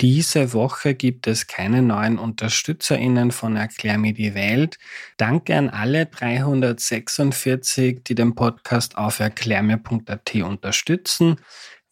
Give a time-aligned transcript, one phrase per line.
[0.00, 4.78] Diese Woche gibt es keine neuen UnterstützerInnen von Erklär mir die Welt.
[5.18, 11.36] Danke an alle 346, die den Podcast auf erklärmir.at unterstützen.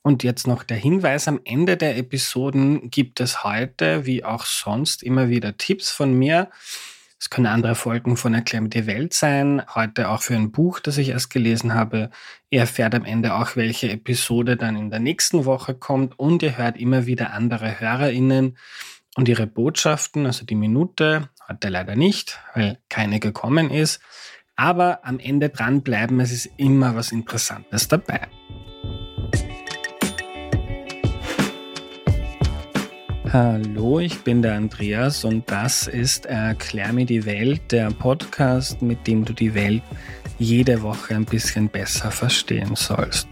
[0.00, 5.02] Und jetzt noch der Hinweis, am Ende der Episoden gibt es heute, wie auch sonst,
[5.02, 6.48] immer wieder Tipps von mir.
[7.20, 9.62] Es können andere Folgen von Erklär mir die Welt sein.
[9.74, 12.10] Heute auch für ein Buch, das ich erst gelesen habe.
[12.48, 16.18] Ihr erfährt am Ende auch, welche Episode dann in der nächsten Woche kommt.
[16.18, 18.56] Und ihr hört immer wieder andere HörerInnen
[19.16, 21.28] und ihre Botschaften, also die Minute.
[21.48, 24.00] Heute leider nicht, weil keine gekommen ist.
[24.54, 28.28] Aber am Ende dranbleiben, es ist immer was Interessantes dabei.
[33.30, 39.06] Hallo, ich bin der Andreas und das ist Erklär mir die Welt, der Podcast, mit
[39.06, 39.82] dem du die Welt
[40.38, 43.28] jede Woche ein bisschen besser verstehen sollst.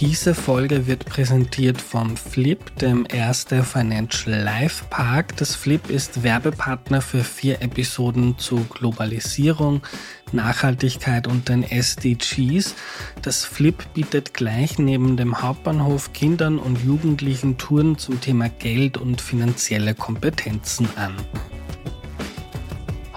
[0.00, 5.36] Diese Folge wird präsentiert vom Flip, dem Erste Financial Life Park.
[5.36, 9.82] Das Flip ist Werbepartner für vier Episoden zu Globalisierung,
[10.32, 12.74] Nachhaltigkeit und den SDGs.
[13.22, 19.20] Das Flip bietet gleich neben dem Hauptbahnhof Kindern und Jugendlichen Touren zum Thema Geld und
[19.20, 21.14] finanzielle Kompetenzen an.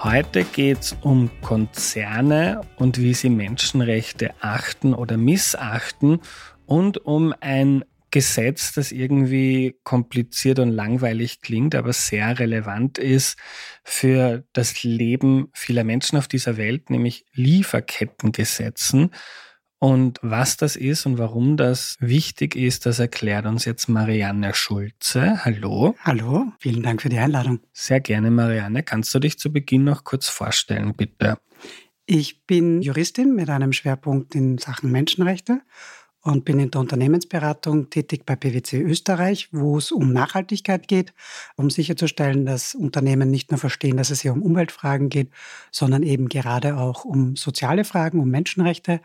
[0.00, 6.20] Heute geht es um Konzerne und wie sie Menschenrechte achten oder missachten
[6.68, 13.38] und um ein Gesetz, das irgendwie kompliziert und langweilig klingt, aber sehr relevant ist
[13.84, 19.10] für das Leben vieler Menschen auf dieser Welt, nämlich Lieferkettengesetzen.
[19.78, 25.42] Und was das ist und warum das wichtig ist, das erklärt uns jetzt Marianne Schulze.
[25.46, 25.94] Hallo.
[26.02, 27.60] Hallo, vielen Dank für die Einladung.
[27.72, 28.82] Sehr gerne, Marianne.
[28.82, 31.38] Kannst du dich zu Beginn noch kurz vorstellen, bitte?
[32.04, 35.62] Ich bin Juristin mit einem Schwerpunkt in Sachen Menschenrechte
[36.28, 41.14] und bin in der Unternehmensberatung tätig bei PwC Österreich, wo es um Nachhaltigkeit geht,
[41.56, 45.30] um sicherzustellen, dass Unternehmen nicht nur verstehen, dass es hier um Umweltfragen geht,
[45.70, 49.00] sondern eben gerade auch um soziale Fragen, um Menschenrechte,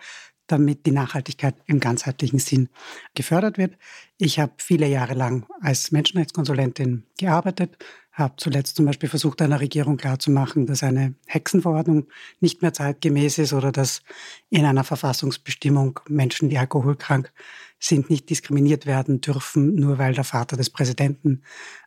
[0.47, 2.67] damit die Nachhaltigkeit im ganzheitlichen Sinn
[3.15, 3.77] gefördert wird.
[4.17, 7.77] Ich habe viele Jahre lang als Menschenrechtskonsulentin gearbeitet,
[8.13, 12.07] habe zuletzt zum Beispiel versucht, einer Regierung klarzumachen, dass eine Hexenverordnung
[12.39, 14.03] nicht mehr zeitgemäß ist oder dass
[14.49, 17.33] in einer Verfassungsbestimmung Menschen, die alkoholkrank
[17.79, 21.41] sind, nicht diskriminiert werden dürfen, nur weil der Vater des Präsidenten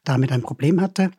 [0.05, 1.13] damit ein Problem hatte.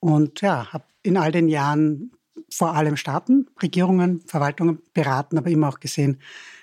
[0.00, 2.10] Und ja, habe in all den Jahren
[2.50, 6.20] vor allem Staaten, Regierungen, Verwaltungen beraten, aber immer auch gesehen,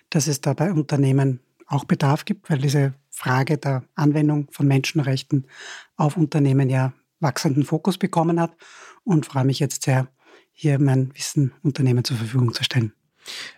[0.09, 5.47] dass es da bei Unternehmen auch Bedarf gibt, weil diese Frage der Anwendung von Menschenrechten
[5.95, 8.55] auf Unternehmen ja wachsenden Fokus bekommen hat
[9.03, 10.07] und freue mich jetzt sehr,
[10.51, 12.93] hier mein Wissen Unternehmen zur Verfügung zu stellen.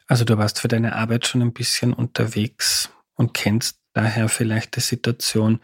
[0.08, 4.81] Also du warst für deine Arbeit schon ein bisschen unterwegs und kennst daher vielleicht die
[4.81, 5.59] Situation.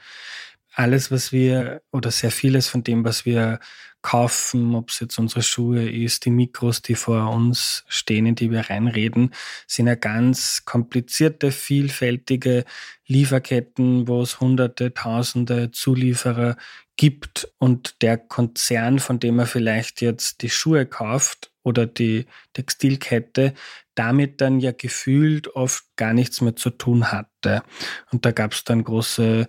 [0.76, 3.60] Alles, was wir oder sehr vieles von dem, was wir
[4.02, 8.52] kaufen, ob es jetzt unsere Schuhe ist, die Mikros, die vor uns stehen, in die
[8.52, 9.34] wir reinreden,
[9.66, 12.66] sind ja ganz komplizierte, vielfältige
[13.08, 16.58] Lieferketten, wo es hunderte, tausende Zulieferer
[16.98, 17.52] gibt.
[17.58, 23.54] Und der Konzern, von dem er vielleicht jetzt die Schuhe kauft oder die Textilkette,
[23.96, 27.64] damit dann ja gefühlt oft gar nichts mehr zu tun hatte.
[28.12, 29.48] Und da gab es dann große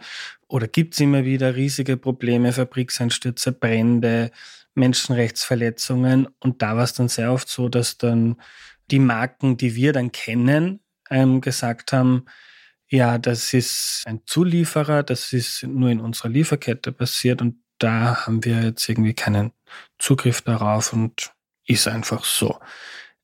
[0.49, 4.31] oder gibt es immer wieder riesige Probleme, Fabrikseinstürze, Brände,
[4.75, 6.29] Menschenrechtsverletzungen.
[6.41, 8.37] Und da war es dann sehr oft so, dass dann
[8.91, 12.25] die Marken, die wir dann kennen, ähm, gesagt haben,
[12.89, 18.45] ja, das ist ein Zulieferer, das ist nur in unserer Lieferkette passiert und da haben
[18.45, 19.53] wir jetzt irgendwie keinen
[19.99, 21.36] Zugriff darauf und
[21.67, 22.59] ist einfach so.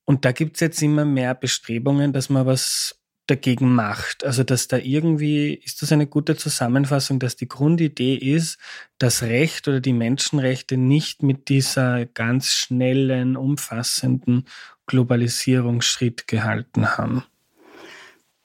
[0.05, 4.25] Und da gibt's jetzt immer mehr Bestrebungen, dass man was dagegen macht.
[4.25, 8.59] Also dass da irgendwie, ist das eine gute Zusammenfassung, dass die Grundidee ist,
[8.99, 14.47] dass Recht oder die Menschenrechte nicht mit dieser ganz schnellen, umfassenden
[14.87, 17.25] Globalisierungsschritt gehalten haben.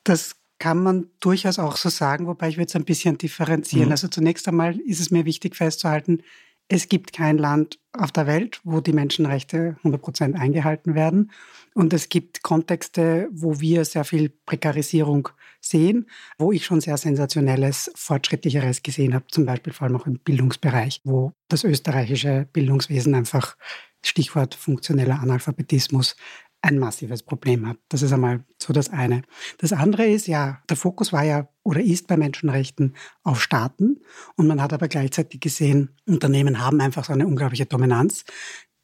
[0.04, 3.88] Das kann man durchaus auch so sagen, wobei ich würde es ein bisschen differenzieren.
[3.88, 3.92] Mhm.
[3.92, 6.24] Also zunächst einmal ist es mir wichtig festzuhalten,
[6.70, 11.32] es gibt kein Land auf der Welt, wo die Menschenrechte 100 Prozent eingehalten werden.
[11.74, 15.30] Und es gibt Kontexte, wo wir sehr viel Prekarisierung
[15.62, 20.20] sehen, wo ich schon sehr sensationelles, fortschrittlicheres gesehen habe, zum Beispiel vor allem auch im
[20.20, 23.56] Bildungsbereich, wo das österreichische Bildungswesen einfach
[24.04, 26.16] Stichwort funktioneller Analphabetismus
[26.62, 27.78] ein massives Problem hat.
[27.90, 29.22] Das ist einmal so das eine.
[29.60, 34.00] Das andere ist ja, der Fokus war ja oder ist bei Menschenrechten auf Staaten
[34.38, 38.24] und man hat aber gleichzeitig gesehen, Unternehmen haben einfach so eine unglaubliche Dominanz.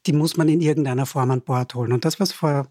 [0.04, 1.94] Die muss man in irgendeiner Form an Bord holen.
[1.94, 2.68] Und das, was vor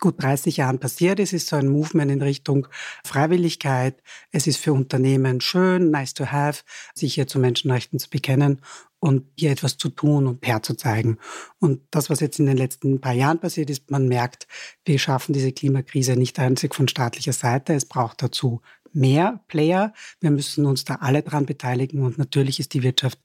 [0.00, 2.68] gut 30 Jahren passiert ist, ist so ein Movement in Richtung
[3.06, 4.02] Freiwilligkeit.
[4.32, 6.62] Es ist für Unternehmen schön, nice to have,
[6.94, 8.60] sich hier zu Menschenrechten zu bekennen
[9.04, 11.18] und hier etwas zu tun und herzuzeigen.
[11.58, 14.48] Und das, was jetzt in den letzten paar Jahren passiert ist, man merkt,
[14.86, 17.74] wir schaffen diese Klimakrise nicht einzig von staatlicher Seite.
[17.74, 18.62] Es braucht dazu
[18.94, 19.92] mehr Player.
[20.20, 23.18] Wir müssen uns da alle dran beteiligen und natürlich ist die Wirtschaft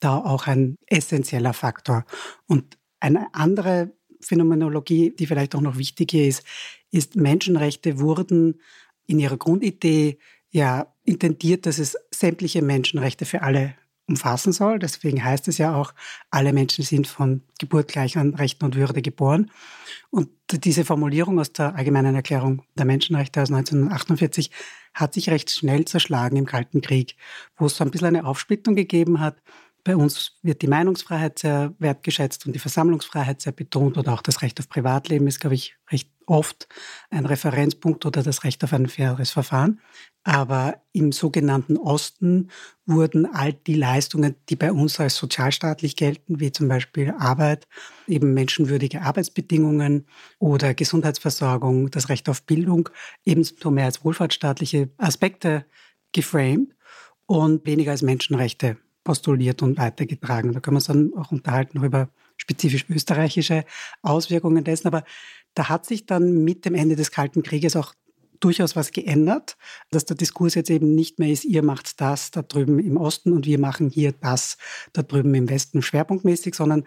[0.00, 2.04] da auch ein essentieller Faktor.
[2.48, 6.42] Und eine andere Phänomenologie, die vielleicht auch noch wichtig hier ist,
[6.90, 8.60] ist, Menschenrechte wurden
[9.06, 10.18] in ihrer Grundidee
[10.50, 13.76] ja intendiert, dass es sämtliche Menschenrechte für alle
[14.10, 14.78] umfassen soll.
[14.78, 15.94] Deswegen heißt es ja auch,
[16.30, 19.50] alle Menschen sind von Geburt gleich an Rechten und Würde geboren.
[20.10, 24.50] Und diese Formulierung aus der Allgemeinen Erklärung der Menschenrechte aus 1948
[24.92, 27.16] hat sich recht schnell zerschlagen im Kalten Krieg,
[27.56, 29.40] wo es so ein bisschen eine Aufsplittung gegeben hat
[29.84, 34.42] bei uns wird die Meinungsfreiheit sehr wertgeschätzt und die Versammlungsfreiheit sehr betont oder auch das
[34.42, 36.68] Recht auf Privatleben ist, glaube ich, recht oft
[37.10, 39.80] ein Referenzpunkt oder das Recht auf ein faires Verfahren.
[40.22, 42.50] Aber im sogenannten Osten
[42.86, 47.66] wurden all die Leistungen, die bei uns als sozialstaatlich gelten, wie zum Beispiel Arbeit,
[48.06, 50.06] eben menschenwürdige Arbeitsbedingungen
[50.38, 52.90] oder Gesundheitsversorgung, das Recht auf Bildung,
[53.24, 55.64] ebenso mehr als wohlfahrtsstaatliche Aspekte
[56.12, 56.76] geframed
[57.26, 60.52] und weniger als Menschenrechte postuliert und weitergetragen.
[60.52, 63.64] Da können wir uns dann auch unterhalten über spezifisch österreichische
[64.02, 64.88] Auswirkungen dessen.
[64.88, 65.04] Aber
[65.54, 67.94] da hat sich dann mit dem Ende des Kalten Krieges auch
[68.40, 69.56] durchaus was geändert,
[69.90, 73.32] dass der Diskurs jetzt eben nicht mehr ist, ihr macht das da drüben im Osten
[73.32, 74.56] und wir machen hier das
[74.94, 76.84] da drüben im Westen schwerpunktmäßig, sondern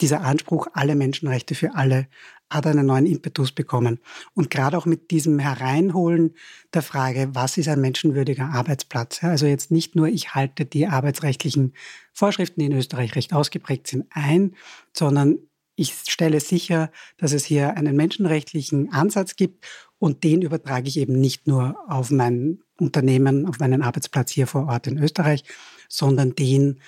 [0.00, 2.06] dieser Anspruch, alle Menschenrechte für alle,
[2.50, 3.98] hat einen neuen Impetus bekommen.
[4.34, 6.34] Und gerade auch mit diesem Hereinholen
[6.72, 9.22] der Frage, was ist ein menschenwürdiger Arbeitsplatz?
[9.24, 11.74] Also jetzt nicht nur, ich halte die arbeitsrechtlichen
[12.12, 14.54] Vorschriften, die in Österreich recht ausgeprägt sind, ein,
[14.92, 15.38] sondern
[15.76, 19.66] ich stelle sicher, dass es hier einen menschenrechtlichen Ansatz gibt
[19.98, 24.66] und den übertrage ich eben nicht nur auf mein Unternehmen, auf meinen Arbeitsplatz hier vor
[24.68, 25.44] Ort in Österreich,
[25.88, 26.80] sondern den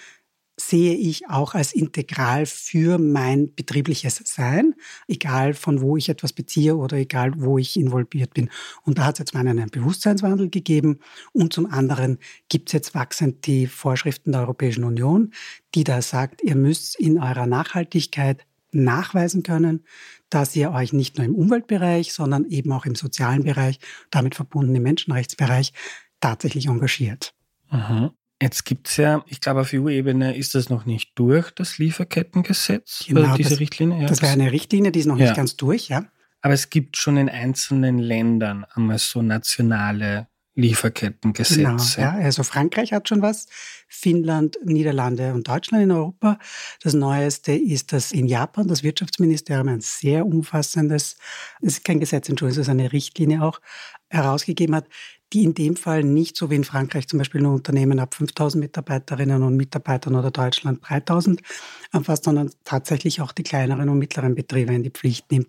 [0.60, 4.74] sehe ich auch als integral für mein betriebliches Sein,
[5.06, 8.50] egal von wo ich etwas beziehe oder egal wo ich involviert bin.
[8.82, 10.98] Und da hat es jetzt mal einen Bewusstseinswandel gegeben.
[11.32, 12.18] Und zum anderen
[12.48, 15.32] gibt es jetzt wachsend die Vorschriften der Europäischen Union,
[15.74, 19.84] die da sagt, ihr müsst in eurer Nachhaltigkeit nachweisen können,
[20.28, 23.78] dass ihr euch nicht nur im Umweltbereich, sondern eben auch im sozialen Bereich,
[24.10, 25.72] damit verbunden im Menschenrechtsbereich,
[26.20, 27.32] tatsächlich engagiert.
[27.70, 28.12] Aha.
[28.40, 33.04] Jetzt gibt es ja, ich glaube, auf EU-Ebene ist das noch nicht durch, das Lieferkettengesetz,
[33.08, 34.02] genau, diese das, Richtlinie.
[34.02, 35.26] Ja, das wäre eine Richtlinie, die ist noch ja.
[35.26, 36.04] nicht ganz durch, ja.
[36.40, 41.62] Aber es gibt schon in einzelnen Ländern einmal so nationale Lieferkettengesetze.
[41.62, 42.12] Genau, ja.
[42.12, 43.46] Also Frankreich hat schon was,
[43.88, 46.38] Finnland, Niederlande und Deutschland in Europa.
[46.82, 51.16] Das Neueste ist, dass in Japan das Wirtschaftsministerium ein sehr umfassendes,
[51.62, 53.60] es ist kein Gesetz, Entschuldigung, es ist eine Richtlinie auch,
[54.10, 54.86] herausgegeben hat,
[55.32, 58.62] die in dem Fall nicht so wie in Frankreich zum Beispiel nur Unternehmen ab 5000
[58.62, 61.42] Mitarbeiterinnen und Mitarbeitern oder Deutschland 3000
[61.92, 65.48] umfasst, sondern tatsächlich auch die kleineren und mittleren Betriebe in die Pflicht nimmt.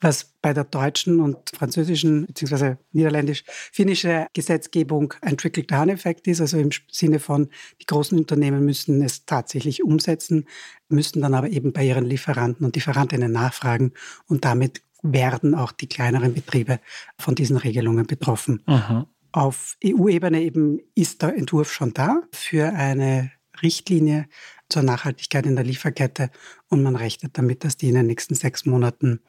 [0.00, 2.76] Was bei der deutschen und französischen bzw.
[2.92, 7.50] niederländisch-finnische Gesetzgebung ein Trickle-Down-Effekt ist, also im Sinne von,
[7.80, 10.46] die großen Unternehmen müssen es tatsächlich umsetzen,
[10.88, 13.92] müssen dann aber eben bei ihren Lieferanten und Lieferantinnen nachfragen
[14.26, 16.80] und damit werden auch die kleineren Betriebe
[17.18, 18.62] von diesen Regelungen betroffen.
[18.66, 19.06] Aha.
[19.32, 23.30] Auf EU-Ebene eben ist der Entwurf schon da für eine
[23.62, 24.26] Richtlinie
[24.68, 26.30] zur Nachhaltigkeit in der Lieferkette
[26.68, 29.20] und man rechnet damit, dass die in den nächsten sechs Monaten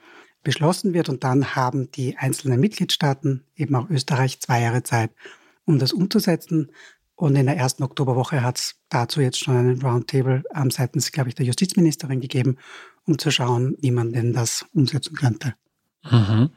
[0.43, 5.11] beschlossen wird und dann haben die einzelnen Mitgliedstaaten, eben auch Österreich, zwei Jahre Zeit,
[5.65, 6.71] um das umzusetzen.
[7.21, 11.29] Und in der ersten Oktoberwoche hat es dazu jetzt schon einen Roundtable am seitens, glaube
[11.29, 12.57] ich, der Justizministerin gegeben,
[13.05, 15.53] um zu schauen, wie man denn das umsetzen könnte.
[16.09, 16.49] Mhm.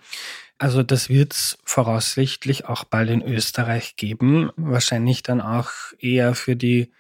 [0.56, 5.68] Also das wird es voraussichtlich auch bald in Österreich geben, wahrscheinlich dann auch
[5.98, 6.90] eher für die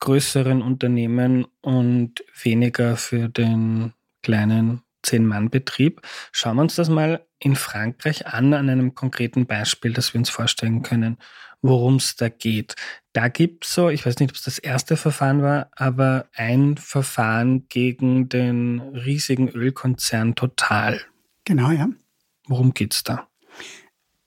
[0.00, 3.92] größeren Unternehmen und weniger für den
[4.22, 6.00] kleinen Zehn-Mann-Betrieb.
[6.32, 10.30] Schauen wir uns das mal in Frankreich an, an einem konkreten Beispiel, das wir uns
[10.30, 11.18] vorstellen können,
[11.64, 12.76] worum es da geht.
[13.14, 16.76] Da gibt es so, ich weiß nicht, ob es das erste Verfahren war, aber ein
[16.76, 21.00] Verfahren gegen den riesigen Ölkonzern Total.
[21.44, 21.88] Genau, ja.
[22.46, 23.28] Worum geht es da?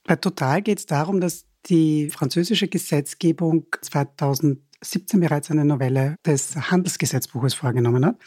[0.04, 3.68] Bei Total geht es darum, dass die französische Gesetzgebung
[4.82, 8.18] 2017 bereits eine Novelle des Handelsgesetzbuches vorgenommen hat.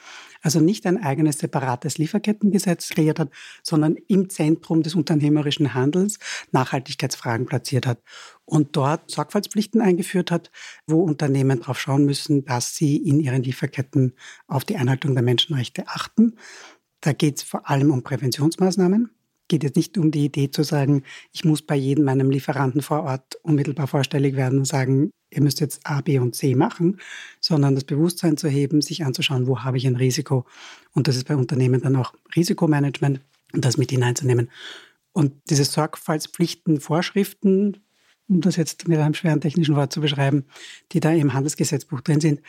[0.42, 3.30] Also nicht ein eigenes separates Lieferkettengesetz kreiert hat,
[3.62, 6.18] sondern im Zentrum des unternehmerischen Handels
[6.50, 8.02] Nachhaltigkeitsfragen platziert hat
[8.44, 10.50] und dort Sorgfaltspflichten eingeführt hat,
[10.86, 14.14] wo Unternehmen darauf schauen müssen, dass sie in ihren Lieferketten
[14.48, 16.36] auf die Einhaltung der Menschenrechte achten.
[17.00, 19.10] Da geht es vor allem um Präventionsmaßnahmen.
[19.50, 21.02] Geht jetzt nicht um die Idee zu sagen,
[21.32, 25.60] ich muss bei jedem meinem Lieferanten vor Ort unmittelbar vorstellig werden und sagen, ihr müsst
[25.60, 27.00] jetzt A, B und C machen,
[27.40, 30.46] sondern das Bewusstsein zu heben, sich anzuschauen, wo habe ich ein Risiko.
[30.92, 33.20] Und das ist bei Unternehmen dann auch Risikomanagement
[33.52, 34.50] und das mit hineinzunehmen.
[35.12, 37.78] Und diese Sorgfaltspflichten, Vorschriften,
[38.28, 40.44] um das jetzt mit einem schweren technischen Wort zu beschreiben,
[40.92, 42.40] die da im Handelsgesetzbuch drin sind,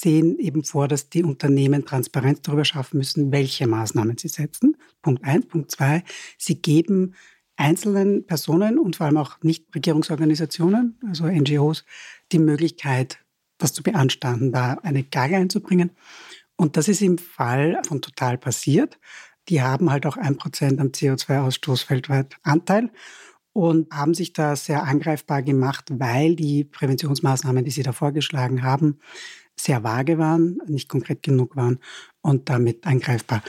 [0.00, 4.76] sehen eben vor, dass die Unternehmen Transparenz darüber schaffen müssen, welche Maßnahmen sie setzen.
[5.02, 5.46] Punkt eins.
[5.46, 6.02] Punkt zwei,
[6.38, 7.14] sie geben
[7.56, 11.84] einzelnen Personen und vor allem auch Nichtregierungsorganisationen, also NGOs,
[12.32, 13.18] die Möglichkeit,
[13.58, 15.90] das zu beanstanden, da eine Klage einzubringen.
[16.56, 18.98] Und das ist im Fall von Total passiert.
[19.48, 22.90] Die haben halt auch ein Prozent am CO2-Ausstoß weltweit Anteil
[23.52, 28.98] und haben sich da sehr angreifbar gemacht, weil die Präventionsmaßnahmen, die sie da vorgeschlagen haben,
[29.64, 31.78] sehr vage waren, nicht konkret genug waren
[32.20, 33.42] und damit angreifbar.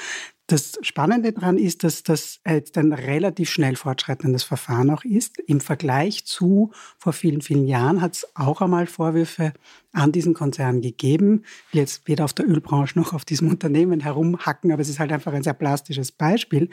[0.51, 5.39] Das Spannende daran ist, dass das jetzt ein relativ schnell fortschreitendes Verfahren auch ist.
[5.39, 9.53] Im Vergleich zu vor vielen, vielen Jahren hat es auch einmal Vorwürfe
[9.93, 11.43] an diesen Konzern gegeben.
[11.69, 14.99] Ich will jetzt weder auf der Ölbranche noch auf diesem Unternehmen herumhacken, aber es ist
[14.99, 16.69] halt einfach ein sehr plastisches Beispiel.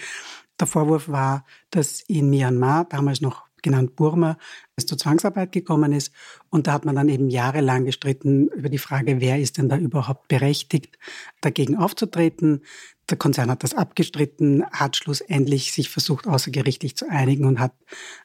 [0.59, 4.39] Der Vorwurf war, dass in Myanmar, damals noch genannt Burma,
[4.77, 6.13] es zur Zwangsarbeit gekommen ist.
[6.51, 9.77] Und da hat man dann eben jahrelang gestritten über die Frage, wer ist denn da
[9.77, 10.99] überhaupt berechtigt,
[11.41, 12.63] dagegen aufzutreten.
[13.11, 17.73] Der Konzern hat das abgestritten, hat schlussendlich sich versucht, außergerichtlich zu einigen und hat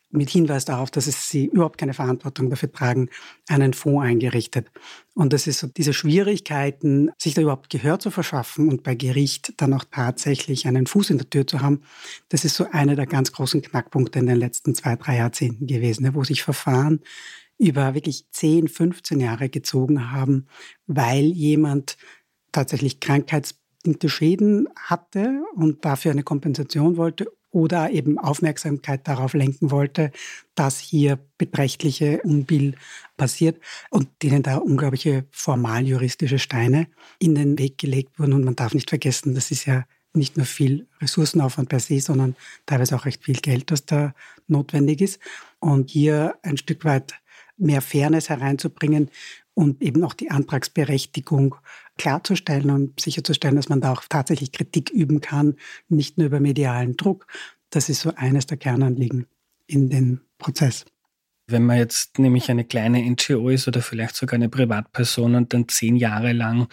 [0.10, 3.10] mit Hinweis darauf, dass es sie überhaupt keine Verantwortung dafür tragen,
[3.48, 4.70] einen Fonds eingerichtet.
[5.14, 9.54] Und das ist so diese Schwierigkeiten, sich da überhaupt Gehör zu verschaffen und bei Gericht
[9.58, 11.82] dann auch tatsächlich einen Fuß in der Tür zu haben.
[12.30, 16.04] Das ist so einer der ganz großen Knackpunkte in den letzten zwei, drei Jahrzehnten gewesen,
[16.04, 17.00] ne, wo sich Verfahren
[17.58, 20.48] über wirklich 10, 15 Jahre gezogen haben,
[20.88, 21.98] weil jemand
[22.52, 23.00] tatsächlich
[23.84, 30.12] krankheitsbedingte Schäden hatte und dafür eine Kompensation wollte oder eben Aufmerksamkeit darauf lenken wollte,
[30.56, 32.76] dass hier beträchtliche Unbill
[33.16, 33.60] passiert
[33.92, 36.88] und denen da unglaubliche formaljuristische Steine
[37.20, 38.34] in den Weg gelegt wurden.
[38.34, 39.86] Und man darf nicht vergessen, das ist ja
[40.16, 42.36] nicht nur viel Ressourcenaufwand per se, sondern
[42.66, 44.14] teilweise auch recht viel Geld, das da
[44.48, 45.20] notwendig ist.
[45.60, 47.14] Und hier ein Stück weit
[47.58, 49.10] mehr Fairness hereinzubringen
[49.54, 51.56] und eben auch die Antragsberechtigung
[51.98, 55.56] klarzustellen und sicherzustellen, dass man da auch tatsächlich Kritik üben kann,
[55.90, 57.28] nicht nur über medialen Druck.
[57.70, 59.28] Das ist so eines der Kernanliegen
[59.68, 60.86] in den Prozess.
[61.46, 65.68] Wenn man jetzt nämlich eine kleine NGO ist oder vielleicht sogar eine Privatperson und dann
[65.68, 66.68] zehn Jahre lang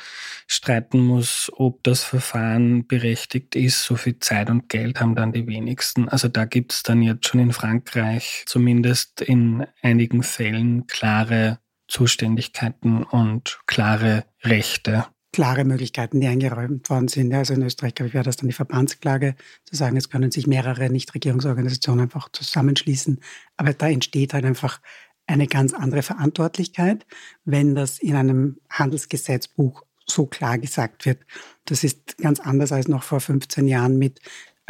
[0.47, 5.49] streiten muss, ob das Verfahren berechtigt ist, so viel Zeit und Geld haben dann die
[5.49, 6.09] wenigsten.
[6.09, 11.59] Also da gibt es dann jetzt schon in Frankreich zumindest in einigen Fällen klare
[11.91, 15.07] Zuständigkeiten und klare Rechte.
[15.33, 17.33] Klare Möglichkeiten, die eingeräumt worden sind.
[17.35, 20.47] Also in Österreich, glaube ich, wäre das dann die Verbandsklage, zu sagen, es können sich
[20.47, 23.21] mehrere Nichtregierungsorganisationen einfach zusammenschließen.
[23.57, 24.81] Aber da entsteht halt einfach
[25.27, 27.07] eine ganz andere Verantwortlichkeit,
[27.45, 31.21] wenn das in einem Handelsgesetzbuch so klar gesagt wird.
[31.65, 34.21] Das ist ganz anders als noch vor 15 Jahren mit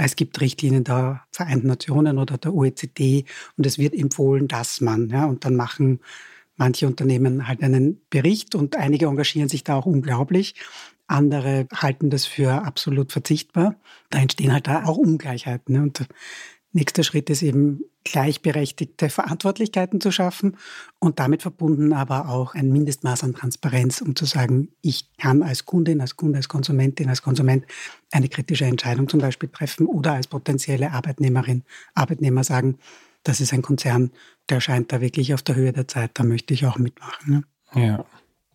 [0.02, 5.10] es gibt Richtlinien der Vereinten Nationen oder der OECD und es wird empfohlen, dass man,
[5.10, 6.00] ja, und dann machen
[6.60, 10.54] manche Unternehmen halt einen Bericht und einige engagieren sich da auch unglaublich.
[11.06, 13.76] Andere halten das für absolut verzichtbar.
[14.10, 15.74] Da entstehen halt da auch Ungleichheiten.
[15.74, 15.82] Ne?
[15.82, 16.06] Und der
[16.72, 20.58] nächste Schritt ist eben gleichberechtigte Verantwortlichkeiten zu schaffen
[20.98, 25.64] und damit verbunden aber auch ein Mindestmaß an Transparenz, um zu sagen, ich kann als
[25.64, 27.64] Kundin, als Kunde, als Konsumentin, als Konsument
[28.10, 31.64] eine kritische Entscheidung zum Beispiel treffen oder als potenzielle Arbeitnehmerin,
[31.94, 32.78] Arbeitnehmer sagen,
[33.22, 34.12] das ist ein Konzern,
[34.48, 37.44] der scheint da wirklich auf der Höhe der Zeit, da möchte ich auch mitmachen.
[37.74, 37.86] Ne?
[37.86, 38.04] Ja.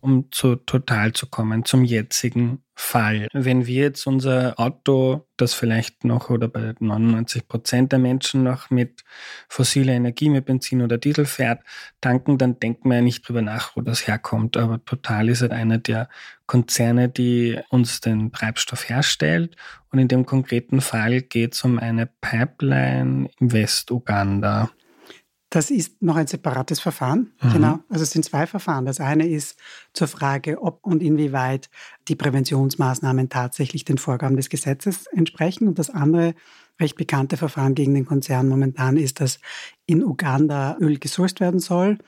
[0.06, 3.26] Um zu total zu kommen, zum jetzigen Fall.
[3.32, 8.70] Wenn wir jetzt unser Auto, das vielleicht noch oder bei 99 Prozent der Menschen noch
[8.70, 9.02] mit
[9.48, 11.60] fossiler Energie, mit Benzin oder Diesel fährt,
[12.00, 14.56] tanken, dann denken wir ja nicht drüber nach, wo das herkommt.
[14.56, 16.08] Aber Total ist halt einer der
[16.46, 19.56] Konzerne, die uns den Treibstoff herstellt.
[19.90, 24.70] Und in dem konkreten Fall geht es um eine Pipeline im West-Uganda.
[25.50, 27.32] Das ist noch ein separates Verfahren.
[27.40, 27.52] Mhm.
[27.52, 27.78] Genau.
[27.88, 28.84] Also es sind zwei Verfahren.
[28.84, 29.56] Das eine ist
[29.92, 31.70] zur Frage, ob und inwieweit
[32.08, 35.68] die Präventionsmaßnahmen tatsächlich den Vorgaben des Gesetzes entsprechen.
[35.68, 36.34] Und das andere
[36.80, 39.38] recht bekannte Verfahren gegen den Konzern momentan ist, dass
[39.86, 41.98] in Uganda Öl gesourced werden soll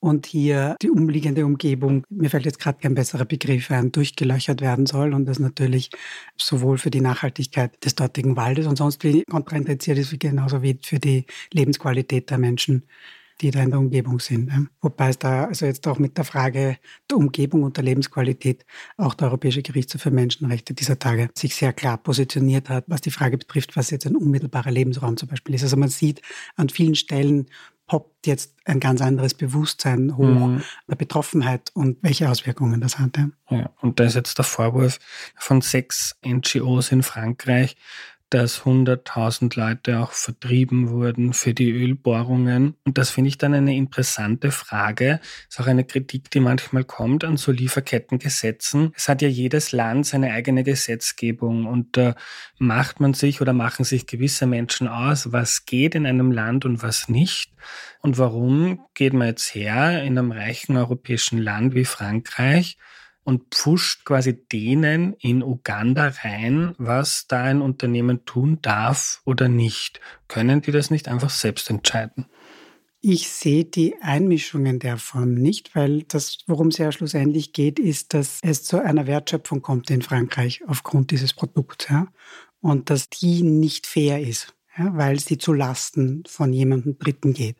[0.00, 4.86] und hier die umliegende Umgebung, mir fällt jetzt gerade kein besserer Begriff ein, durchgelöchert werden
[4.86, 5.90] soll und das natürlich
[6.36, 10.98] sowohl für die Nachhaltigkeit des dortigen Waldes und sonst wie kontraindiziert ist, genauso wie für
[10.98, 12.84] die Lebensqualität der Menschen
[13.40, 14.50] die da in der Umgebung sind.
[14.80, 16.78] Wobei es da also jetzt auch mit der Frage
[17.10, 18.64] der Umgebung und der Lebensqualität
[18.96, 23.10] auch der Europäische Gerichtshof für Menschenrechte dieser Tage sich sehr klar positioniert hat, was die
[23.10, 25.62] Frage betrifft, was jetzt ein unmittelbarer Lebensraum zum Beispiel ist.
[25.62, 26.20] Also man sieht
[26.56, 27.46] an vielen Stellen
[27.88, 30.62] poppt jetzt ein ganz anderes Bewusstsein hoch mhm.
[30.86, 33.32] der Betroffenheit und welche Auswirkungen das hatte.
[33.50, 35.00] Ja, und da ist jetzt der Vorwurf
[35.36, 37.76] von sechs NGOs in Frankreich,
[38.30, 42.74] dass 100.000 Leute auch vertrieben wurden für die Ölbohrungen.
[42.84, 45.20] Und das finde ich dann eine interessante Frage.
[45.48, 48.92] Ist auch eine Kritik, die manchmal kommt an so Lieferkettengesetzen.
[48.94, 52.14] Es hat ja jedes Land seine eigene Gesetzgebung und da
[52.58, 56.82] macht man sich oder machen sich gewisse Menschen aus, was geht in einem Land und
[56.82, 57.52] was nicht.
[58.00, 62.76] Und warum geht man jetzt her in einem reichen europäischen Land wie Frankreich
[63.28, 70.00] und pfuscht quasi denen in Uganda rein, was da ein Unternehmen tun darf oder nicht.
[70.28, 72.24] Können die das nicht einfach selbst entscheiden?
[73.02, 77.78] Ich sehe die Einmischung in der Form nicht, weil das, worum es ja schlussendlich geht,
[77.78, 81.86] ist, dass es zu einer Wertschöpfung kommt in Frankreich aufgrund dieses Produkts.
[81.90, 82.08] Ja?
[82.62, 84.96] Und dass die nicht fair ist, ja?
[84.96, 87.58] weil sie zu Lasten von jemandem Dritten geht.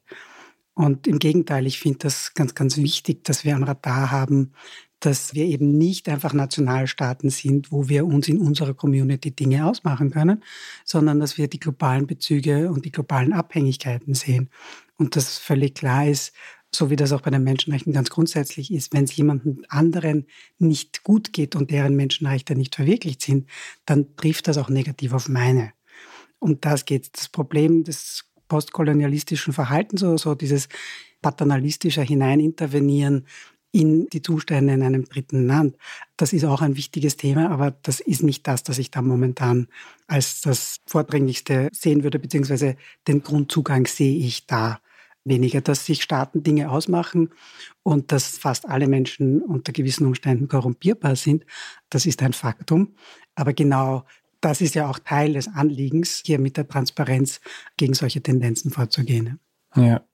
[0.73, 4.53] Und im Gegenteil, ich finde das ganz, ganz wichtig, dass wir ein Radar haben,
[5.01, 10.11] dass wir eben nicht einfach Nationalstaaten sind, wo wir uns in unserer Community Dinge ausmachen
[10.11, 10.43] können,
[10.85, 14.51] sondern dass wir die globalen Bezüge und die globalen Abhängigkeiten sehen.
[14.97, 16.33] Und dass völlig klar ist,
[16.75, 20.27] so wie das auch bei den Menschenrechten ganz grundsätzlich ist, wenn es jemandem anderen
[20.59, 23.49] nicht gut geht und deren Menschenrechte nicht verwirklicht sind,
[23.87, 25.73] dann trifft das auch negativ auf meine.
[26.39, 30.69] Um das geht Das Problem des postkolonialistischen Verhaltens oder so, dieses
[31.23, 33.27] paternalistische Hineinintervenieren
[33.73, 35.77] in die Zustände in einem dritten Land.
[36.17, 39.69] Das ist auch ein wichtiges Thema, aber das ist nicht das, das ich da momentan
[40.07, 44.81] als das Vordringlichste sehen würde, beziehungsweise den Grundzugang sehe ich da
[45.25, 47.31] weniger, dass sich Staaten Dinge ausmachen
[47.83, 51.45] und dass fast alle Menschen unter gewissen Umständen korrumpierbar sind.
[51.91, 52.95] Das ist ein Faktum.
[53.35, 54.05] Aber genau
[54.41, 57.41] das ist ja auch Teil des Anliegens, hier mit der Transparenz
[57.77, 59.41] gegen solche Tendenzen vorzugehen.
[59.87, 60.05] Ja.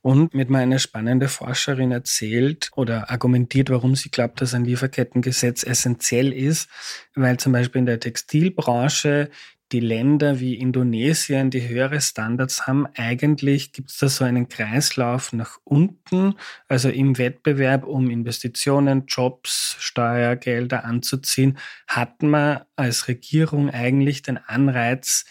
[0.00, 5.64] Und mit mir eine spannende Forscherin erzählt oder argumentiert, warum sie glaubt, dass ein Lieferkettengesetz
[5.64, 6.68] essentiell ist,
[7.14, 9.30] weil zum Beispiel in der Textilbranche
[9.72, 15.32] die Länder wie Indonesien, die höhere Standards haben, eigentlich gibt es da so einen Kreislauf
[15.32, 16.34] nach unten,
[16.68, 25.26] also im Wettbewerb um Investitionen, Jobs, Steuergelder anzuziehen, hat man als Regierung eigentlich den Anreiz,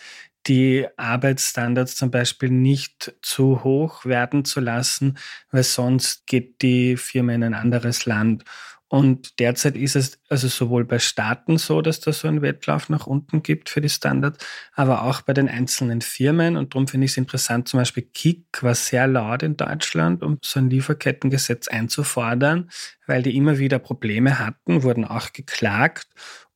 [0.48, 5.18] die Arbeitsstandards zum Beispiel nicht zu hoch werden zu lassen,
[5.52, 8.44] weil sonst geht die Firma in ein anderes Land.
[8.90, 13.06] Und derzeit ist es also sowohl bei Staaten so, dass da so einen Wettlauf nach
[13.06, 16.56] unten gibt für die Standards, aber auch bei den einzelnen Firmen.
[16.56, 20.38] Und darum finde ich es interessant, zum Beispiel Kik war sehr laut in Deutschland, um
[20.42, 22.70] so ein Lieferkettengesetz einzufordern,
[23.08, 26.08] weil die immer wieder Probleme hatten, wurden auch geklagt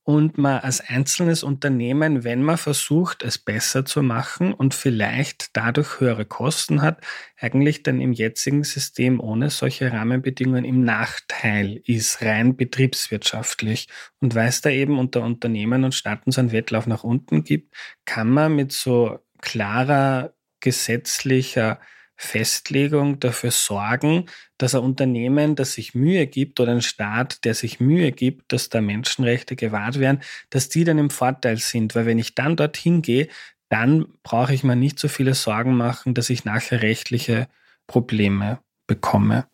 [0.04, 6.00] und man als einzelnes Unternehmen, wenn man versucht, es besser zu machen und vielleicht dadurch
[6.00, 7.00] höhere Kosten hat,
[7.38, 13.88] eigentlich dann im jetzigen System ohne solche Rahmenbedingungen im Nachteil ist, rein betriebswirtschaftlich.
[14.20, 17.74] Und weil es da eben unter Unternehmen und Staaten so einen Wettlauf nach unten gibt,
[18.04, 21.80] kann man mit so klarer gesetzlicher
[22.22, 27.80] Festlegung dafür sorgen, dass ein Unternehmen, das sich Mühe gibt oder ein Staat, der sich
[27.80, 31.94] Mühe gibt, dass da Menschenrechte gewahrt werden, dass die dann im Vorteil sind.
[31.94, 33.28] Weil wenn ich dann dorthin gehe,
[33.68, 37.48] dann brauche ich mir nicht so viele Sorgen machen, dass ich nachher rechtliche
[37.86, 39.46] Probleme bekomme.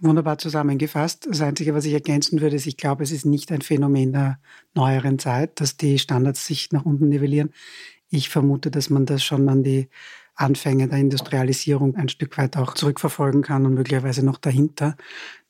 [0.00, 1.28] Wunderbar zusammengefasst.
[1.30, 4.38] Das Einzige, was ich ergänzen würde, ist, ich glaube, es ist nicht ein Phänomen der
[4.74, 7.52] neueren Zeit, dass die Standards sich nach unten nivellieren.
[8.10, 9.88] Ich vermute, dass man das schon an die
[10.42, 14.96] Anfänge der Industrialisierung ein Stück weit auch zurückverfolgen kann und möglicherweise noch dahinter,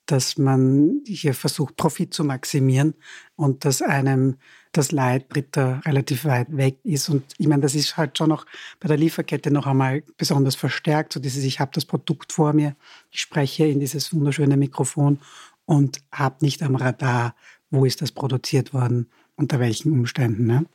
[0.07, 2.95] dass man hier versucht, Profit zu maximieren
[3.37, 4.37] und dass einem
[4.73, 7.09] das Leid Dritter relativ weit weg ist.
[7.09, 8.47] Und ich meine, das ist halt schon noch
[8.81, 12.75] bei der Lieferkette noch einmal besonders verstärkt, so dieses, ich habe das Produkt vor mir,
[13.11, 15.19] ich spreche in dieses wunderschöne Mikrofon
[15.67, 17.35] und habe nicht am Radar,
[17.71, 20.47] wo ist das produziert worden, unter welchen Umständen.
[20.47, 20.67] Ne?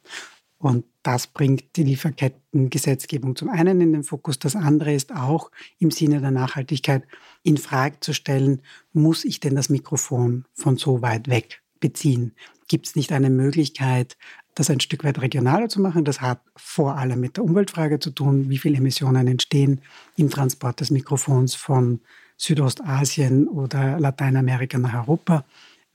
[0.60, 4.40] Und das bringt die Lieferkettengesetzgebung zum einen in den Fokus.
[4.40, 7.04] Das andere ist auch im Sinne der Nachhaltigkeit
[7.44, 12.34] in Frage zu stellen, muss ich denn das Mikrofon von so weit weg beziehen?
[12.68, 14.18] Gibt es nicht eine Möglichkeit,
[14.56, 16.04] das ein Stück weit regionaler zu machen?
[16.04, 18.50] Das hat vor allem mit der Umweltfrage zu tun.
[18.50, 19.82] Wie viele Emissionen entstehen
[20.16, 22.02] im Transport des Mikrofons von
[22.36, 25.46] Südostasien oder Lateinamerika nach Europa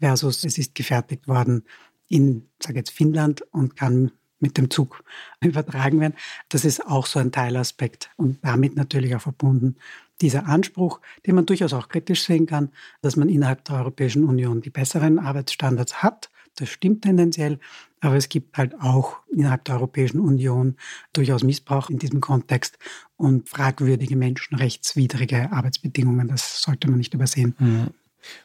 [0.00, 1.64] versus es ist gefertigt worden
[2.08, 5.02] in, sage jetzt Finnland und kann mit dem Zug
[5.40, 6.14] übertragen werden.
[6.48, 9.76] Das ist auch so ein Teilaspekt und damit natürlich auch verbunden
[10.20, 14.62] dieser Anspruch, den man durchaus auch kritisch sehen kann, dass man innerhalb der Europäischen Union
[14.62, 16.30] die besseren Arbeitsstandards hat.
[16.56, 17.58] Das stimmt tendenziell,
[18.00, 20.76] aber es gibt halt auch innerhalb der Europäischen Union
[21.12, 22.78] durchaus Missbrauch in diesem Kontext
[23.16, 26.28] und fragwürdige menschenrechtswidrige Arbeitsbedingungen.
[26.28, 27.54] Das sollte man nicht übersehen.
[27.58, 27.90] Mhm.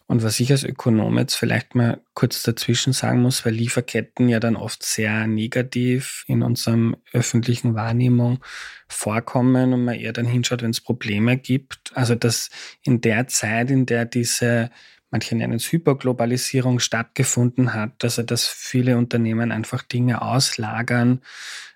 [0.08, 4.40] Und was ich als Ökonom jetzt vielleicht mal kurz dazwischen sagen muss, weil Lieferketten ja
[4.40, 8.44] dann oft sehr negativ in unserem öffentlichen Wahrnehmung
[8.88, 11.92] vorkommen und man eher dann hinschaut, wenn es Probleme gibt.
[11.94, 12.50] Also dass
[12.84, 14.70] in der Zeit, in der diese
[15.10, 21.22] manche nennen es Hyperglobalisierung stattgefunden hat, also dass viele Unternehmen einfach Dinge auslagern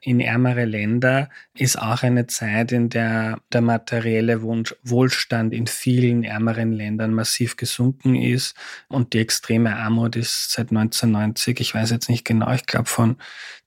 [0.02, 6.72] in ärmere Länder, ist auch eine Zeit, in der der materielle Wohlstand in vielen ärmeren
[6.72, 8.56] Ländern massiv gesunken ist.
[8.88, 13.18] Und die extreme Armut ist seit 1990, ich weiß jetzt nicht genau, ich glaube von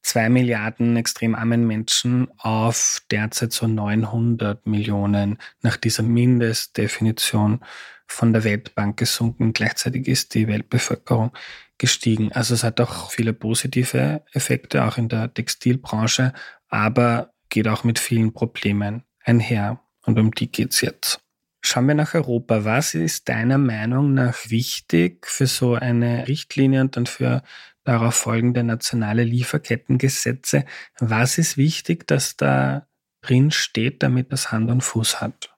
[0.03, 7.61] zwei Milliarden extrem armen Menschen auf derzeit so 900 Millionen nach dieser Mindestdefinition
[8.07, 9.53] von der Weltbank gesunken.
[9.53, 11.33] Gleichzeitig ist die Weltbevölkerung
[11.79, 12.33] gestiegen.
[12.33, 16.33] Also es hat auch viele positive Effekte, auch in der Textilbranche,
[16.69, 19.81] aber geht auch mit vielen Problemen einher.
[20.07, 21.21] Und um die geht's jetzt.
[21.63, 22.65] Schauen wir nach Europa.
[22.65, 27.43] Was ist deiner Meinung nach wichtig für so eine Richtlinie und dann für
[27.85, 30.67] darauf folgende nationale Lieferkettengesetze?
[30.99, 32.87] Was ist wichtig, dass da
[33.23, 35.54] drin steht, damit das Hand und Fuß hat?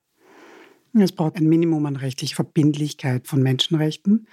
[1.02, 4.26] Es braucht ein Minimum an rechtlicher Verbindlichkeit von Menschenrechten.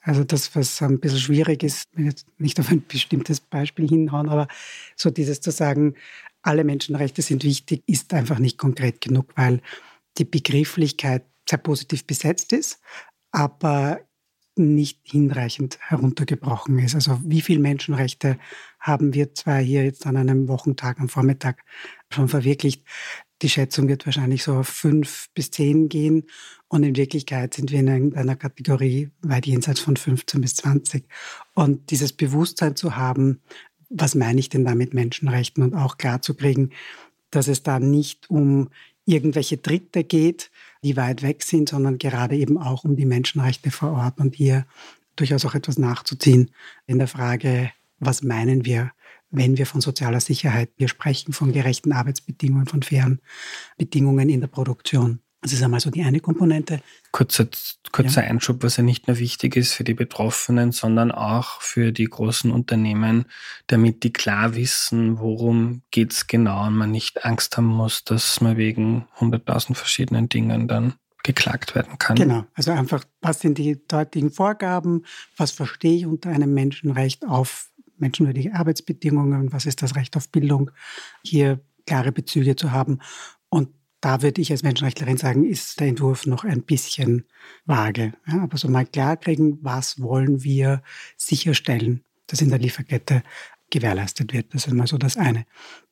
[0.00, 4.28] Also das, was ein bisschen schwierig ist, wenn jetzt nicht auf ein bestimmtes Beispiel hinhauen,
[4.28, 4.48] aber
[4.96, 5.94] so dieses zu sagen,
[6.42, 9.62] alle Menschenrechte sind wichtig, ist einfach nicht konkret genug, weil
[10.18, 12.80] die Begrifflichkeit sehr positiv besetzt ist,
[13.32, 14.00] aber
[14.56, 16.94] nicht hinreichend heruntergebrochen ist.
[16.94, 18.38] Also wie viele Menschenrechte
[18.78, 21.62] haben wir zwar hier jetzt an einem Wochentag am Vormittag
[22.10, 22.84] schon verwirklicht?
[23.42, 26.24] Die Schätzung wird wahrscheinlich so auf fünf bis zehn gehen.
[26.68, 31.04] Und in Wirklichkeit sind wir in einer Kategorie weit jenseits von 15 bis 20.
[31.54, 33.40] Und dieses Bewusstsein zu haben,
[33.90, 36.70] was meine ich denn da mit Menschenrechten und auch klar zu kriegen,
[37.30, 38.70] dass es da nicht um
[39.04, 40.50] irgendwelche Dritte geht,
[40.82, 44.66] die weit weg sind, sondern gerade eben auch um die Menschenrechte vor Ort und hier
[45.16, 46.50] durchaus auch etwas nachzuziehen
[46.86, 48.92] in der Frage, was meinen wir
[49.34, 53.20] wenn wir von sozialer Sicherheit, wir sprechen von gerechten Arbeitsbedingungen, von fairen
[53.76, 55.20] Bedingungen in der Produktion.
[55.44, 56.80] Das ist einmal so die eine Komponente.
[57.12, 57.46] Kurzer,
[57.92, 58.30] kurzer ja.
[58.30, 62.50] Einschub, was ja nicht nur wichtig ist für die Betroffenen, sondern auch für die großen
[62.50, 63.26] Unternehmen,
[63.66, 68.56] damit die klar wissen, worum geht's genau und man nicht Angst haben muss, dass man
[68.56, 72.16] wegen 100.000 verschiedenen Dingen dann geklagt werden kann.
[72.16, 75.04] Genau, also einfach, was sind die dortigen Vorgaben,
[75.36, 80.70] was verstehe ich unter einem Menschenrecht auf menschenwürdige Arbeitsbedingungen, was ist das Recht auf Bildung,
[81.22, 82.98] hier klare Bezüge zu haben.
[83.48, 83.68] Und
[84.00, 87.24] da würde ich als Menschenrechtlerin sagen, ist der Entwurf noch ein bisschen
[87.64, 88.12] vage.
[88.26, 90.82] Ja, aber so mal klar kriegen, was wollen wir
[91.16, 93.22] sicherstellen, dass in der Lieferkette
[93.70, 94.54] gewährleistet wird.
[94.54, 95.46] Das ist mal so das eine.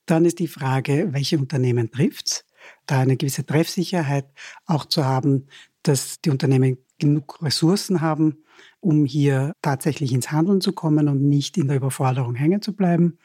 [0.07, 2.45] Dann ist die Frage, welche Unternehmen trifft's?
[2.87, 4.27] Da eine gewisse Treffsicherheit
[4.67, 5.47] auch zu haben,
[5.83, 8.45] dass die Unternehmen genug Ressourcen haben,
[8.81, 13.19] um hier tatsächlich ins Handeln zu kommen und nicht in der Überforderung hängen zu bleiben.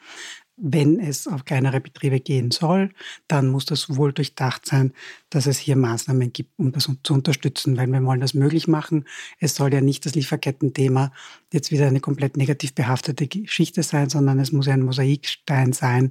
[0.60, 2.90] Wenn es auf kleinere Betriebe gehen soll,
[3.28, 4.92] dann muss das wohl durchdacht sein,
[5.30, 9.04] dass es hier Maßnahmen gibt, um das zu unterstützen, weil wir wollen das möglich machen.
[9.38, 11.12] Es soll ja nicht das Lieferkettenthema
[11.52, 16.10] jetzt wieder eine komplett negativ behaftete Geschichte sein, sondern es muss ein Mosaikstein sein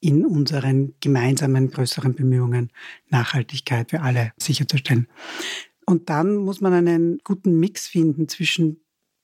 [0.00, 2.70] in unseren gemeinsamen größeren Bemühungen,
[3.10, 5.06] Nachhaltigkeit für alle sicherzustellen.
[5.86, 8.80] Und dann muss man einen guten Mix finden zwischen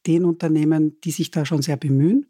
[0.07, 2.27] den Unternehmen, die sich da schon sehr bemühen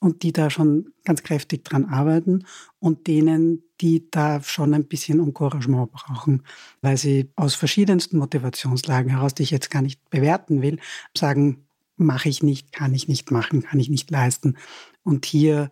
[0.00, 2.44] und die da schon ganz kräftig dran arbeiten
[2.80, 6.42] und denen, die da schon ein bisschen Encouragement brauchen,
[6.80, 10.78] weil sie aus verschiedensten Motivationslagen heraus, die ich jetzt gar nicht bewerten will,
[11.16, 11.66] sagen,
[11.96, 14.56] mache ich nicht, kann ich nicht machen, kann ich nicht leisten.
[15.04, 15.70] Und hier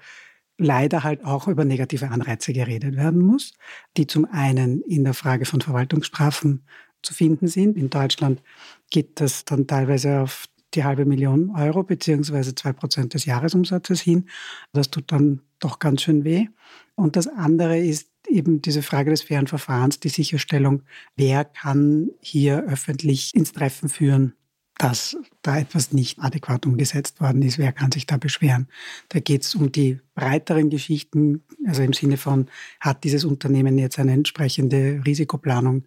[0.58, 3.54] leider halt auch über negative Anreize geredet werden muss,
[3.96, 6.64] die zum einen in der Frage von Verwaltungsstrafen
[7.02, 7.76] zu finden sind.
[7.76, 8.42] In Deutschland
[8.90, 14.28] geht das dann teilweise auf die halbe Million Euro beziehungsweise zwei Prozent des Jahresumsatzes hin.
[14.72, 16.46] Das tut dann doch ganz schön weh.
[16.94, 20.82] Und das andere ist eben diese Frage des fairen Verfahrens, die Sicherstellung,
[21.16, 24.34] wer kann hier öffentlich ins Treffen führen,
[24.78, 28.68] dass da etwas nicht adäquat umgesetzt worden ist, wer kann sich da beschweren.
[29.10, 32.46] Da geht es um die breiteren Geschichten, also im Sinne von,
[32.80, 35.84] hat dieses Unternehmen jetzt eine entsprechende Risikoplanung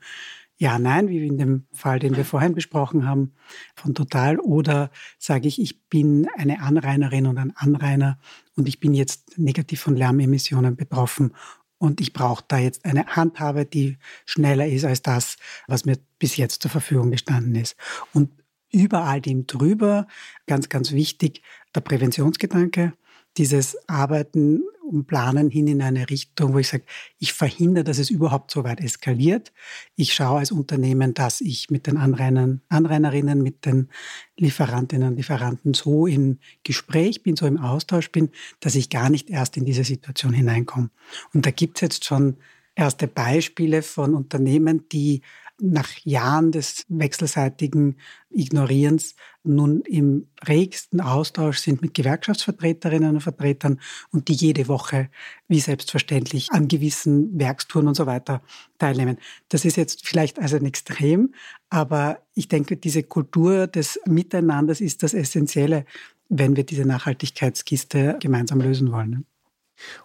[0.64, 3.34] ja, nein, wie in dem Fall, den wir vorhin besprochen haben,
[3.76, 4.40] von Total.
[4.40, 8.18] Oder sage ich, ich bin eine Anrainerin und ein Anrainer
[8.56, 11.34] und ich bin jetzt negativ von Lärmemissionen betroffen
[11.80, 15.36] und ich brauche da jetzt eine Handhabe, die schneller ist als das,
[15.68, 17.76] was mir bis jetzt zur Verfügung gestanden ist.
[18.14, 18.32] Und
[18.72, 20.08] über all dem drüber,
[20.48, 21.42] ganz, ganz wichtig,
[21.76, 22.94] der Präventionsgedanke,
[23.38, 26.84] dieses Arbeiten und Planen hin in eine Richtung, wo ich sage,
[27.18, 29.52] ich verhindere, dass es überhaupt so weit eskaliert.
[29.96, 33.90] Ich schaue als Unternehmen, dass ich mit den Anrainern, Anrainerinnen, mit den
[34.38, 39.30] Lieferantinnen und Lieferanten so in Gespräch bin, so im Austausch bin, dass ich gar nicht
[39.30, 40.90] erst in diese Situation hineinkomme.
[41.34, 42.38] Und da gibt es jetzt schon
[42.76, 45.22] erste Beispiele von Unternehmen, die
[45.64, 47.96] nach Jahren des wechselseitigen
[48.30, 53.80] Ignorierens nun im regsten Austausch sind mit Gewerkschaftsvertreterinnen und Vertretern
[54.12, 55.10] und die jede Woche
[55.48, 58.42] wie selbstverständlich an gewissen Werkstouren und so weiter
[58.78, 59.18] teilnehmen.
[59.48, 61.34] Das ist jetzt vielleicht also ein Extrem,
[61.70, 65.86] aber ich denke, diese Kultur des Miteinanders ist das Essentielle,
[66.28, 69.26] wenn wir diese Nachhaltigkeitskiste gemeinsam lösen wollen.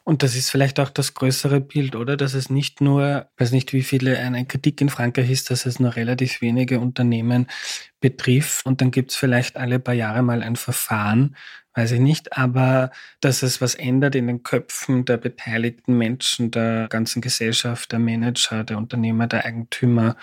[0.05, 2.17] Und das ist vielleicht auch das größere Bild, oder?
[2.17, 5.67] Dass es nicht nur, ich weiß nicht, wie viele eine Kritik in Frankreich ist, dass
[5.67, 7.47] es nur relativ wenige Unternehmen
[8.01, 8.65] betrifft.
[8.67, 11.37] Und dann gibt es vielleicht alle paar Jahre mal ein Verfahren,
[11.75, 16.89] weiß ich nicht, aber dass es was ändert in den Köpfen der beteiligten Menschen, der
[16.89, 20.17] ganzen Gesellschaft, der Manager, der Unternehmer, der Eigentümer,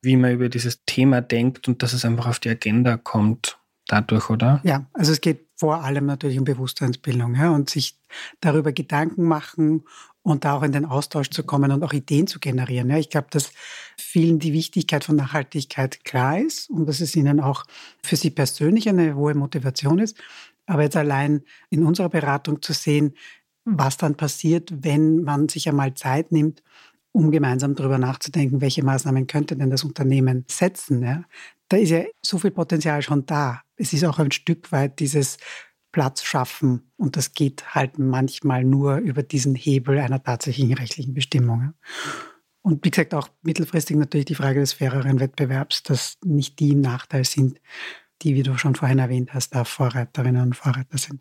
[0.00, 4.30] wie man über dieses Thema denkt und dass es einfach auf die Agenda kommt dadurch,
[4.30, 4.60] oder?
[4.64, 7.96] Ja, also es geht vor allem natürlich um Bewusstseinsbildung ja, und sich
[8.40, 9.84] darüber Gedanken machen
[10.22, 12.90] und da auch in den Austausch zu kommen und auch Ideen zu generieren.
[12.90, 12.98] Ja.
[12.98, 13.52] Ich glaube, dass
[13.96, 17.62] vielen die Wichtigkeit von Nachhaltigkeit klar ist und dass es ihnen auch
[18.02, 20.20] für sie persönlich eine hohe Motivation ist.
[20.66, 23.14] Aber jetzt allein in unserer Beratung zu sehen,
[23.64, 26.64] was dann passiert, wenn man sich einmal Zeit nimmt,
[27.12, 31.04] um gemeinsam darüber nachzudenken, welche Maßnahmen könnte denn das Unternehmen setzen.
[31.04, 31.22] Ja?
[31.68, 35.38] Da ist ja so viel Potenzial schon da es ist auch ein Stück weit dieses
[35.90, 36.92] Platz schaffen.
[36.96, 41.74] Und das geht halt manchmal nur über diesen Hebel einer tatsächlichen rechtlichen Bestimmung.
[42.62, 46.80] Und wie gesagt, auch mittelfristig natürlich die Frage des faireren Wettbewerbs, dass nicht die im
[46.80, 47.60] Nachteil sind,
[48.22, 51.20] die, wie du schon vorhin erwähnt hast, da Vorreiterinnen und Vorreiter sind.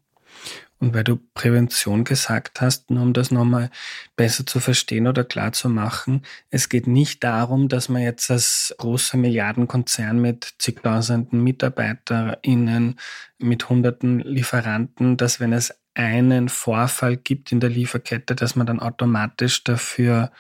[0.82, 3.70] Und weil du Prävention gesagt hast, nur um das nochmal
[4.16, 8.74] besser zu verstehen oder klar zu machen, es geht nicht darum, dass man jetzt als
[8.80, 13.00] großer Milliardenkonzern mit zigtausenden MitarbeiterInnen,
[13.38, 18.80] mit hunderten Lieferanten, dass wenn es einen Vorfall gibt in der Lieferkette, dass man dann
[18.80, 20.32] automatisch dafür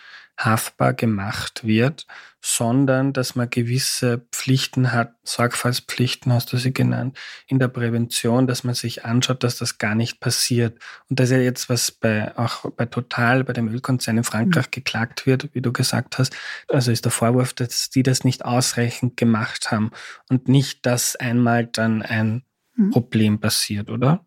[0.45, 2.05] haftbar gemacht wird,
[2.41, 8.63] sondern dass man gewisse Pflichten hat, Sorgfaltspflichten hast du sie genannt, in der Prävention, dass
[8.63, 10.79] man sich anschaut, dass das gar nicht passiert.
[11.09, 14.67] Und das ist ja jetzt, was bei, auch bei Total, bei dem Ölkonzern in Frankreich
[14.67, 14.71] mhm.
[14.71, 16.35] geklagt wird, wie du gesagt hast.
[16.67, 19.91] Also ist der Vorwurf, dass die das nicht ausreichend gemacht haben
[20.29, 22.43] und nicht, dass einmal dann ein
[22.75, 22.89] mhm.
[22.89, 24.25] Problem passiert, oder?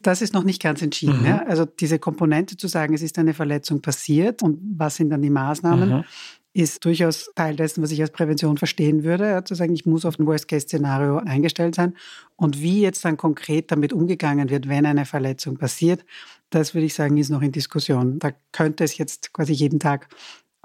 [0.00, 1.20] Das ist noch nicht ganz entschieden.
[1.20, 1.26] Mhm.
[1.26, 1.44] Ja?
[1.46, 5.30] Also diese Komponente zu sagen, es ist eine Verletzung passiert und was sind dann die
[5.30, 6.04] Maßnahmen, mhm.
[6.52, 9.44] ist durchaus Teil dessen, was ich als Prävention verstehen würde, ja?
[9.44, 11.94] zu sagen, ich muss auf ein Worst-Case-Szenario eingestellt sein.
[12.36, 16.04] Und wie jetzt dann konkret damit umgegangen wird, wenn eine Verletzung passiert,
[16.50, 18.18] das würde ich sagen, ist noch in Diskussion.
[18.18, 20.08] Da könnte es jetzt quasi jeden Tag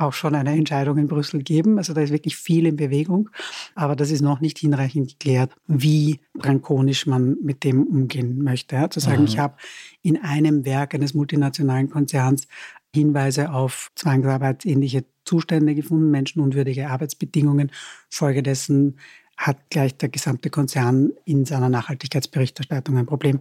[0.02, 1.78] auch schon eine Entscheidung in Brüssel geben.
[1.78, 3.30] Also da ist wirklich viel in Bewegung.
[3.76, 8.76] Aber das ist noch nicht hinreichend geklärt, wie drankonisch man mit dem umgehen möchte.
[8.76, 9.28] Ja, zu sagen, mhm.
[9.28, 9.56] ich habe
[10.02, 12.48] in einem Werk eines multinationalen Konzerns
[12.94, 17.72] Hinweise auf zwangsarbeitsähnliche Zustände gefunden, menschenunwürdige Arbeitsbedingungen.
[18.10, 18.98] Folgedessen
[19.38, 23.40] hat gleich der gesamte Konzern in seiner Nachhaltigkeitsberichterstattung ein Problem.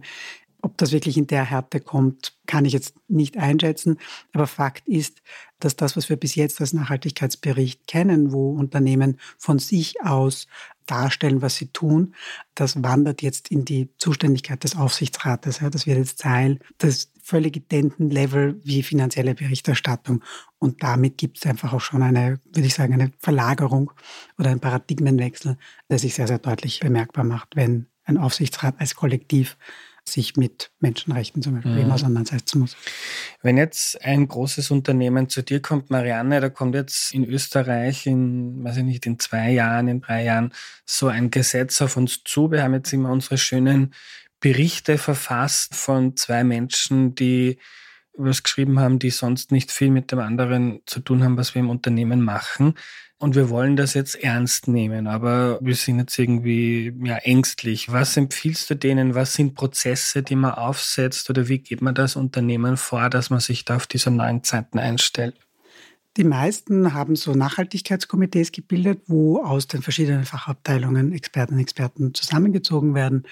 [0.61, 3.97] Ob das wirklich in der Härte kommt, kann ich jetzt nicht einschätzen.
[4.33, 5.21] Aber Fakt ist,
[5.59, 10.47] dass das, was wir bis jetzt als Nachhaltigkeitsbericht kennen, wo Unternehmen von sich aus
[10.85, 12.15] darstellen, was sie tun,
[12.53, 15.59] das wandert jetzt in die Zuständigkeit des Aufsichtsrates.
[15.59, 20.23] Das wird jetzt Teil des völlig identen Level wie finanzielle Berichterstattung.
[20.59, 23.91] Und damit gibt es einfach auch schon eine, würde ich sagen, eine Verlagerung
[24.37, 25.57] oder ein Paradigmenwechsel,
[25.89, 29.57] der sich sehr, sehr deutlich bemerkbar macht, wenn ein Aufsichtsrat als Kollektiv
[30.11, 31.91] sich mit Menschenrechten zum Beispiel mhm.
[31.91, 32.75] auseinandersetzen muss.
[33.41, 38.63] Wenn jetzt ein großes Unternehmen zu dir kommt, Marianne, da kommt jetzt in Österreich in,
[38.63, 40.53] weiß ich nicht, in zwei Jahren, in drei Jahren
[40.85, 42.51] so ein Gesetz auf uns zu.
[42.51, 43.93] Wir haben jetzt immer unsere schönen
[44.39, 47.57] Berichte verfasst von zwei Menschen, die
[48.13, 51.61] was geschrieben haben, die sonst nicht viel mit dem anderen zu tun haben, was wir
[51.61, 52.75] im Unternehmen machen.
[53.17, 57.91] Und wir wollen das jetzt ernst nehmen, aber wir sind jetzt irgendwie ja, ängstlich.
[57.91, 59.13] Was empfiehlst du denen?
[59.13, 63.39] Was sind Prozesse, die man aufsetzt oder wie geht man das Unternehmen vor, dass man
[63.39, 65.35] sich da auf diese neuen Zeiten einstellt?
[66.17, 72.95] Die meisten haben so Nachhaltigkeitskomitees gebildet, wo aus den verschiedenen Fachabteilungen Experten und Experten zusammengezogen
[72.95, 73.23] werden,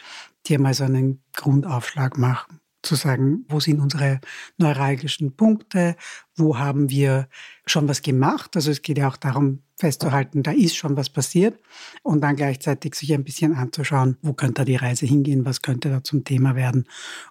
[0.46, 2.59] die einmal so einen Grundaufschlag machen.
[2.82, 4.20] Zu sagen, wo sind unsere
[4.58, 5.96] neuralgischen Punkte,
[6.36, 7.28] wo haben wir
[7.66, 8.56] schon was gemacht.
[8.56, 11.60] Also es geht ja auch darum festzuhalten, da ist schon was passiert
[12.04, 16.04] und dann gleichzeitig sich ein bisschen anzuschauen, wo könnte die Reise hingehen, was könnte da
[16.04, 16.86] zum Thema werden.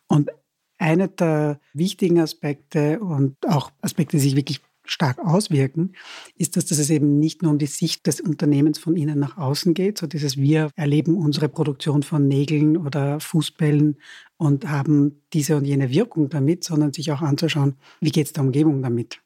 [0.07, 0.31] Und
[0.79, 5.93] einer der wichtigen Aspekte und auch Aspekte, die sich wirklich stark auswirken,
[6.37, 9.75] ist, dass das eben nicht nur um die Sicht des Unternehmens von innen nach außen
[9.75, 13.99] geht, so dieses wir erleben unsere Produktion von Nägeln oder Fußbällen
[14.39, 18.45] und haben diese und jene Wirkung damit, sondern sich auch anzuschauen, wie geht es der
[18.45, 19.21] Umgebung damit?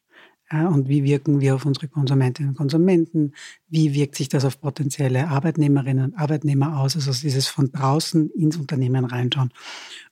[0.51, 3.33] Ja, und wie wirken wir auf unsere Konsumentinnen und Konsumenten?
[3.69, 6.95] Wie wirkt sich das auf potenzielle Arbeitnehmerinnen und Arbeitnehmer aus?
[6.95, 9.51] Also dieses von draußen ins Unternehmen reinschauen.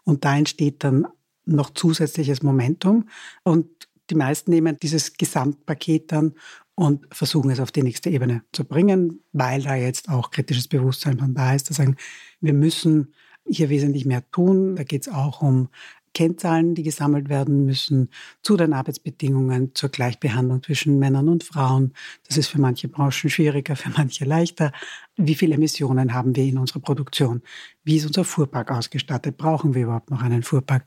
[0.05, 1.07] Und da entsteht dann
[1.45, 3.09] noch zusätzliches Momentum.
[3.43, 3.67] Und
[4.09, 6.35] die meisten nehmen dieses Gesamtpaket dann
[6.75, 11.19] und versuchen es auf die nächste Ebene zu bringen, weil da jetzt auch kritisches Bewusstsein
[11.19, 11.97] von da ist, zu sagen,
[12.41, 13.13] wir müssen
[13.51, 14.77] hier wesentlich mehr tun.
[14.77, 15.69] Da geht es auch um
[16.13, 18.11] Kennzahlen, die gesammelt werden müssen
[18.43, 21.93] zu den Arbeitsbedingungen, zur Gleichbehandlung zwischen Männern und Frauen.
[22.27, 24.73] Das ist für manche Branchen schwieriger, für manche leichter.
[25.17, 27.43] Wie viele Emissionen haben wir in unserer Produktion?
[27.85, 29.37] Wie ist unser Fuhrpark ausgestattet?
[29.37, 30.85] Brauchen wir überhaupt noch einen Fuhrpark?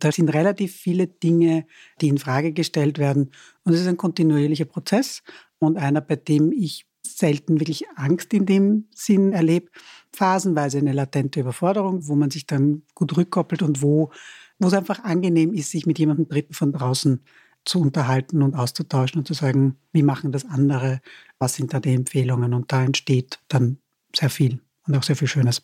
[0.00, 1.66] Da sind relativ viele Dinge,
[2.00, 3.30] die in Frage gestellt werden.
[3.62, 5.22] Und es ist ein kontinuierlicher Prozess
[5.58, 9.68] und einer, bei dem ich selten wirklich Angst in dem Sinn erlebe.
[10.14, 14.10] Phasenweise eine latente Überforderung, wo man sich dann gut rückkoppelt und wo
[14.58, 17.24] wo es einfach angenehm ist, sich mit jemandem Dritten von draußen
[17.64, 21.00] zu unterhalten und auszutauschen und zu sagen, wie machen das andere,
[21.38, 23.78] was sind da die Empfehlungen und da entsteht dann
[24.14, 25.62] sehr viel und auch sehr viel Schönes.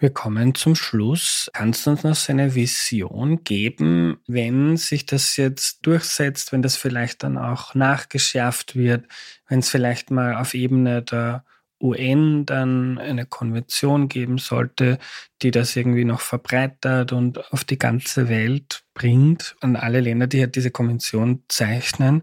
[0.00, 1.48] Wir kommen zum Schluss.
[1.52, 7.22] Kannst du uns noch eine Vision geben, wenn sich das jetzt durchsetzt, wenn das vielleicht
[7.22, 9.06] dann auch nachgeschärft wird,
[9.46, 11.44] wenn es vielleicht mal auf Ebene der
[11.80, 14.98] UN dann eine Konvention geben sollte,
[15.42, 20.40] die das irgendwie noch verbreitert und auf die ganze Welt bringt, an alle Länder, die
[20.40, 22.22] halt diese Konvention zeichnen.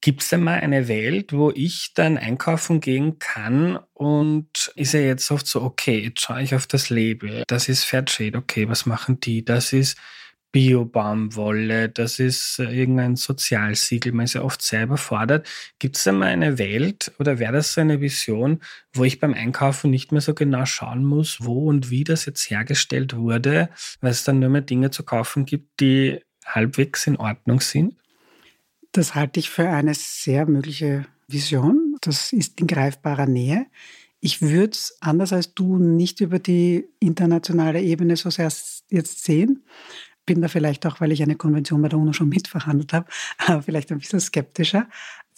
[0.00, 5.00] Gibt es denn mal eine Welt, wo ich dann einkaufen gehen kann und ist ja
[5.00, 8.86] jetzt oft so, okay, jetzt schaue ich auf das Label, das ist Fairtrade, okay, was
[8.86, 9.44] machen die?
[9.44, 9.96] Das ist
[10.52, 15.46] Bio-Baumwolle, das ist äh, irgendein Sozialsiegel, man ist ja oft selber fordert.
[15.78, 18.60] Gibt es da mal eine Welt oder wäre das so eine Vision,
[18.94, 22.48] wo ich beim Einkaufen nicht mehr so genau schauen muss, wo und wie das jetzt
[22.50, 23.68] hergestellt wurde,
[24.00, 27.94] weil es dann nur mehr Dinge zu kaufen gibt, die halbwegs in Ordnung sind?
[28.92, 31.96] Das halte ich für eine sehr mögliche Vision.
[32.00, 33.66] Das ist in greifbarer Nähe.
[34.20, 38.50] Ich würde es anders als du nicht über die internationale Ebene so sehr
[38.90, 39.64] jetzt sehen
[40.26, 43.06] bin da vielleicht auch, weil ich eine Konvention bei der UNO schon mitverhandelt habe,
[43.62, 44.88] vielleicht ein bisschen skeptischer,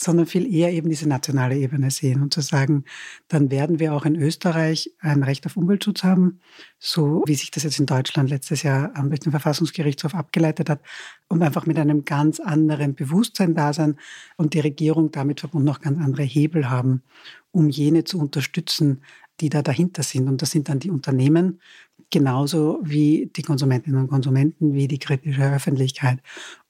[0.01, 2.85] sondern viel eher eben diese nationale Ebene sehen und zu sagen,
[3.27, 6.41] dann werden wir auch in Österreich ein Recht auf Umweltschutz haben,
[6.79, 10.81] so wie sich das jetzt in Deutschland letztes Jahr durch den Verfassungsgerichtshof abgeleitet hat
[11.29, 13.97] und einfach mit einem ganz anderen Bewusstsein da sein
[14.37, 17.03] und die Regierung damit verbunden noch ganz andere Hebel haben,
[17.51, 19.03] um jene zu unterstützen,
[19.41, 20.29] die da dahinter sind.
[20.29, 21.61] Und das sind dann die Unternehmen,
[22.11, 26.21] genauso wie die Konsumentinnen und Konsumenten, wie die kritische Öffentlichkeit.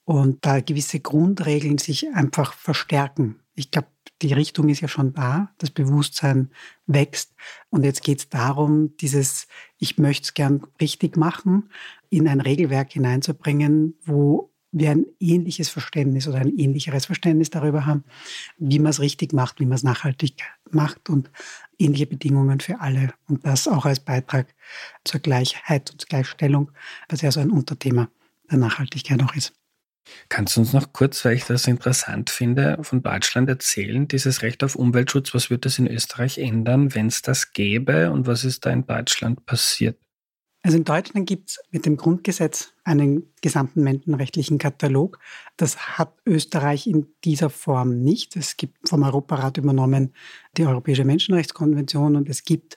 [0.05, 3.41] Und da gewisse Grundregeln sich einfach verstärken.
[3.55, 3.89] Ich glaube,
[4.23, 6.51] die Richtung ist ja schon da, das Bewusstsein
[6.87, 7.35] wächst.
[7.71, 9.47] Und jetzt geht es darum, dieses,
[9.79, 11.71] ich möchte es gern richtig machen,
[12.11, 18.05] in ein Regelwerk hineinzubringen, wo wir ein ähnliches Verständnis oder ein ähnlicheres Verständnis darüber haben,
[18.59, 21.31] wie man es richtig macht, wie man es nachhaltig macht und
[21.79, 23.13] ähnliche Bedingungen für alle.
[23.29, 24.55] Und das auch als Beitrag
[25.05, 26.71] zur Gleichheit und Gleichstellung,
[27.09, 28.09] was ja so ein Unterthema
[28.51, 29.53] der Nachhaltigkeit auch ist.
[30.31, 34.65] Kannst du uns noch kurz, weil ich das interessant finde, von Deutschland erzählen, dieses Recht
[34.65, 38.65] auf Umweltschutz, was wird das in Österreich ändern, wenn es das gäbe und was ist
[38.65, 39.99] da in Deutschland passiert?
[40.69, 45.19] Also in Deutschland gibt es mit dem Grundgesetz einen gesamten menschenrechtlichen Katalog.
[45.57, 48.37] Das hat Österreich in dieser Form nicht.
[48.37, 50.13] Es gibt vom Europarat übernommen
[50.59, 52.77] die Europäische Menschenrechtskonvention und es gibt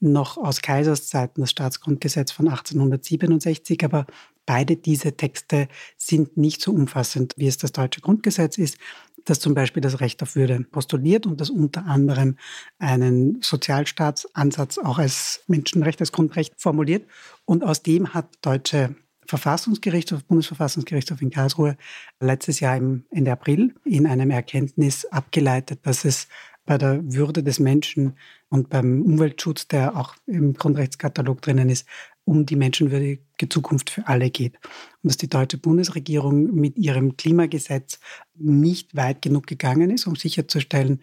[0.00, 4.06] noch aus Kaiserszeiten das Staatsgrundgesetz von 1867, aber
[4.44, 8.76] beide diese Texte sind nicht so umfassend, wie es das deutsche Grundgesetz ist,
[9.24, 12.36] das zum Beispiel das Recht auf Würde postuliert und das unter anderem
[12.78, 17.06] einen Sozialstaatsansatz auch als Menschenrecht, als Grundrecht formuliert.
[17.44, 18.94] Und aus dem hat deutsche
[19.26, 21.76] Verfassungsgerichtshof, Bundesverfassungsgerichtshof in Karlsruhe
[22.18, 26.26] letztes Jahr im Ende April in einem Erkenntnis abgeleitet, dass es
[26.66, 28.16] bei der Würde des Menschen
[28.48, 31.86] und beim Umweltschutz, der auch im Grundrechtskatalog drinnen ist,
[32.30, 34.54] um die menschenwürdige Zukunft für alle geht.
[35.02, 37.98] Und dass die deutsche Bundesregierung mit ihrem Klimagesetz
[38.36, 41.00] nicht weit genug gegangen ist, um sicherzustellen,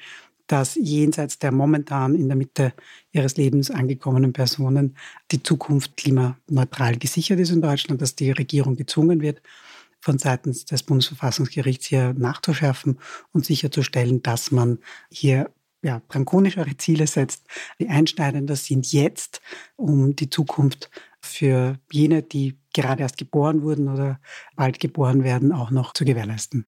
[0.48, 2.72] dass jenseits der momentan in der Mitte
[3.12, 4.96] ihres Lebens angekommenen Personen
[5.34, 9.42] die Zukunft klimaneutral gesichert ist in Deutschland, dass die Regierung gezwungen wird,
[10.00, 13.00] von seitens des Bundesverfassungsgerichts hier nachzuschärfen
[13.34, 14.80] und sicherzustellen, dass man
[15.12, 15.52] hier
[15.84, 17.44] ja, drankonischere Ziele setzt,
[17.80, 19.42] die einschneidender sind jetzt,
[19.76, 20.90] um die Zukunft
[21.28, 24.20] für jene, die gerade erst geboren wurden oder
[24.56, 26.66] bald geboren werden, auch noch zu gewährleisten.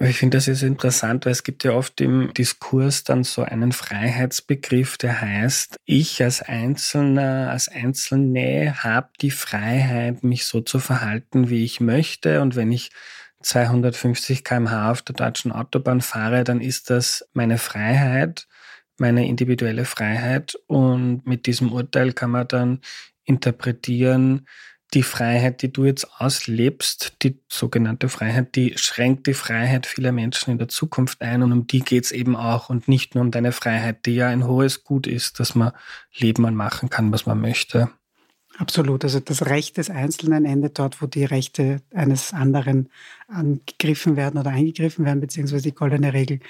[0.00, 3.70] Ich finde das ist interessant, weil es gibt ja oft im Diskurs dann so einen
[3.70, 11.50] Freiheitsbegriff, der heißt, ich als Einzelner, als Einzelne habe die Freiheit, mich so zu verhalten,
[11.50, 12.40] wie ich möchte.
[12.40, 12.90] Und wenn ich
[13.42, 18.48] 250 kmh auf der deutschen Autobahn fahre, dann ist das meine Freiheit,
[18.98, 20.56] meine individuelle Freiheit.
[20.66, 22.80] Und mit diesem Urteil kann man dann
[23.24, 24.46] interpretieren,
[24.94, 30.50] die Freiheit, die du jetzt auslebst, die sogenannte Freiheit, die schränkt die Freiheit vieler Menschen
[30.50, 33.30] in der Zukunft ein und um die geht es eben auch und nicht nur um
[33.30, 35.72] deine Freiheit, die ja ein hohes Gut ist, dass man
[36.14, 37.90] leben und machen kann, was man möchte.
[38.58, 39.02] Absolut.
[39.02, 42.90] Also das Recht des Einzelnen endet dort, wo die Rechte eines anderen
[43.28, 46.40] angegriffen werden oder eingegriffen werden, beziehungsweise die goldene Regel,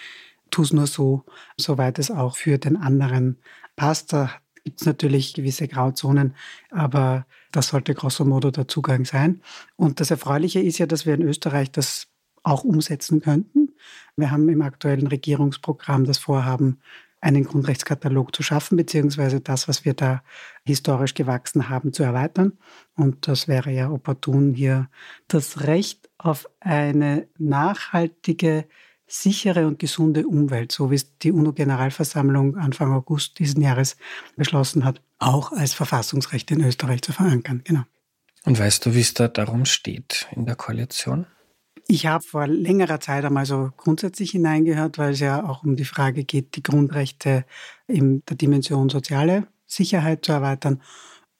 [0.50, 1.24] tu es nur so,
[1.56, 3.38] soweit es auch für den anderen
[3.76, 4.12] passt.
[4.12, 4.32] Da
[4.64, 6.34] gibt es natürlich gewisse Grauzonen,
[6.70, 9.42] aber das sollte grosso modo der Zugang sein.
[9.76, 12.08] Und das Erfreuliche ist ja, dass wir in Österreich das
[12.42, 13.74] auch umsetzen könnten.
[14.16, 16.80] Wir haben im aktuellen Regierungsprogramm das Vorhaben,
[17.22, 20.24] einen Grundrechtskatalog zu schaffen, beziehungsweise das, was wir da
[20.64, 22.58] historisch gewachsen haben, zu erweitern.
[22.96, 24.90] Und das wäre ja opportun, hier
[25.28, 28.66] das Recht auf eine nachhaltige,
[29.12, 33.96] sichere und gesunde Umwelt, so wie es die UNO-Generalversammlung Anfang August diesen Jahres
[34.36, 37.60] beschlossen hat, auch als Verfassungsrecht in Österreich zu verankern.
[37.64, 37.82] Genau.
[38.44, 41.26] Und weißt du, wie es da darum steht in der Koalition?
[41.88, 45.84] Ich habe vor längerer Zeit einmal so grundsätzlich hineingehört, weil es ja auch um die
[45.84, 47.44] Frage geht, die Grundrechte
[47.86, 50.80] in der Dimension soziale Sicherheit zu erweitern.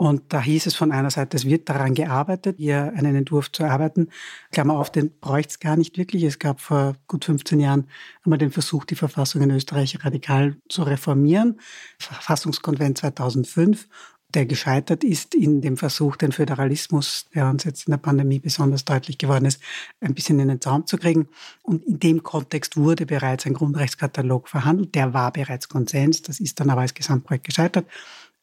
[0.03, 3.63] Und da hieß es von einer Seite, es wird daran gearbeitet, hier einen Entwurf zu
[3.63, 4.09] arbeiten.
[4.51, 6.25] Klammer auf, den bräuchte es gar nicht wirklich.
[6.25, 7.87] Es gab vor gut 15 Jahren
[8.25, 11.61] einmal den Versuch, die Verfassung in Österreich radikal zu reformieren.
[12.01, 13.87] Verfassungskonvent 2005
[14.35, 18.85] der gescheitert ist in dem Versuch, den Föderalismus, der uns jetzt in der Pandemie besonders
[18.85, 19.61] deutlich geworden ist,
[20.01, 21.29] ein bisschen in den Zaum zu kriegen.
[21.63, 24.95] Und in dem Kontext wurde bereits ein Grundrechtskatalog verhandelt.
[24.95, 26.23] Der war bereits Konsens.
[26.23, 27.87] Das ist dann aber als Gesamtprojekt gescheitert.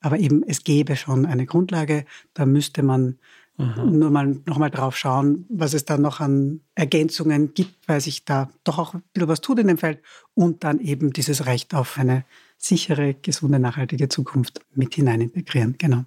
[0.02, 2.06] Aber eben, es gäbe schon eine Grundlage.
[2.34, 3.20] Da müsste man
[3.60, 4.00] Mhm.
[4.00, 8.50] Nur mal nochmal drauf schauen, was es da noch an Ergänzungen gibt, weil sich da
[8.64, 10.00] doch auch ein bisschen was tut in dem Feld
[10.34, 12.24] und dann eben dieses Recht auf eine
[12.58, 15.76] sichere, gesunde, nachhaltige Zukunft mit hinein integrieren.
[15.78, 16.06] Genau.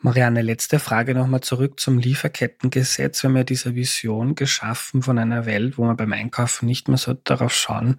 [0.00, 3.22] Marianne, letzte Frage nochmal zurück zum Lieferkettengesetz.
[3.22, 6.98] Wir haben ja diese Vision geschaffen von einer Welt, wo man beim Einkaufen nicht mehr
[6.98, 7.98] so darauf schauen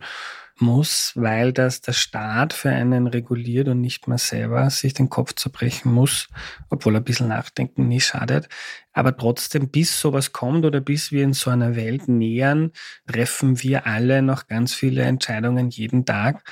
[0.62, 5.34] muss, weil das der Staat für einen reguliert und nicht mehr selber sich den Kopf
[5.34, 6.28] zerbrechen muss,
[6.70, 8.50] obwohl ein bisschen nachdenken nie schadet.
[8.92, 12.72] Aber trotzdem, bis sowas kommt oder bis wir in so einer Welt nähern,
[13.08, 16.44] treffen wir alle noch ganz viele Entscheidungen jeden Tag.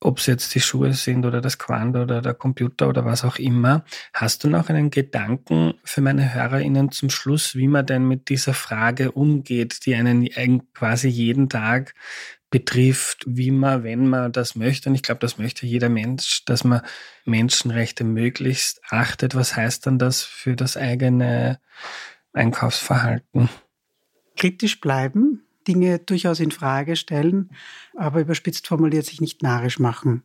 [0.00, 3.36] Ob es jetzt die Schuhe sind oder das Quant oder der Computer oder was auch
[3.36, 3.84] immer.
[4.12, 8.54] Hast du noch einen Gedanken für meine HörerInnen zum Schluss, wie man denn mit dieser
[8.54, 11.94] Frage umgeht, die einen quasi jeden Tag
[12.50, 16.64] betrifft, wie man, wenn man das möchte, und ich glaube, das möchte jeder Mensch, dass
[16.64, 16.80] man
[17.24, 19.34] Menschenrechte möglichst achtet.
[19.34, 21.60] Was heißt dann das für das eigene
[22.32, 23.48] Einkaufsverhalten?
[24.36, 27.50] Kritisch bleiben, Dinge durchaus in Frage stellen,
[27.94, 30.22] aber überspitzt formuliert sich nicht narisch machen.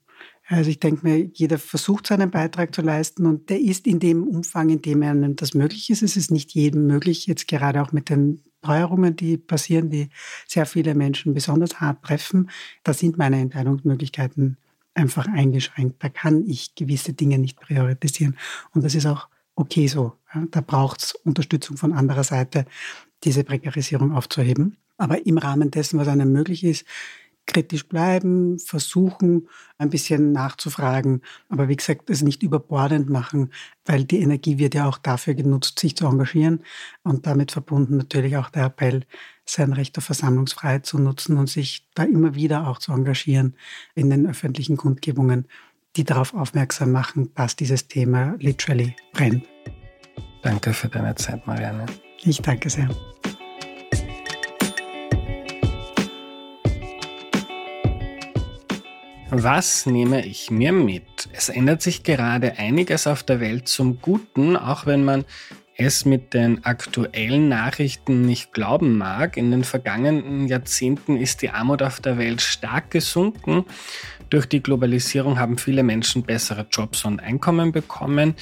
[0.48, 4.24] Also ich denke mir, jeder versucht seinen Beitrag zu leisten und der ist in dem
[4.28, 6.04] Umfang, in dem einem das möglich ist.
[6.04, 10.10] Es ist nicht jedem möglich, jetzt gerade auch mit den Teuerungen, die passieren, die
[10.48, 12.50] sehr viele Menschen besonders hart treffen.
[12.84, 14.58] Da sind meine Entscheidungsmöglichkeiten
[14.96, 16.04] einfach eingeschränkt.
[16.04, 18.38] Da kann ich gewisse Dinge nicht priorisieren.
[18.74, 20.14] Und das ist auch okay so.
[20.52, 22.66] Da braucht es Unterstützung von anderer Seite,
[23.24, 24.78] diese Prekarisierung aufzuheben.
[24.98, 26.86] Aber im Rahmen dessen, was einem möglich ist,
[27.46, 33.52] kritisch bleiben, versuchen, ein bisschen nachzufragen, aber wie gesagt, es nicht überbordend machen,
[33.86, 36.62] weil die Energie wird ja auch dafür genutzt, sich zu engagieren
[37.04, 39.06] und damit verbunden natürlich auch der Appell,
[39.46, 43.56] sein Recht auf Versammlungsfreiheit zu nutzen und sich da immer wieder auch zu engagieren
[43.94, 45.48] in den öffentlichen Kundgebungen,
[45.96, 49.46] die darauf aufmerksam machen, dass dieses Thema literally brennt.
[50.42, 51.86] Danke für deine Zeit, Marianne.
[52.24, 52.90] Ich danke sehr.
[59.36, 61.28] Was nehme ich mir mit?
[61.32, 65.26] Es ändert sich gerade einiges auf der Welt zum Guten, auch wenn man
[65.76, 71.82] es mit den aktuellen Nachrichten nicht glauben mag, in den vergangenen Jahrzehnten ist die Armut
[71.82, 73.66] auf der Welt stark gesunken.
[74.34, 78.34] Durch die Globalisierung haben viele Menschen bessere Jobs und Einkommen bekommen.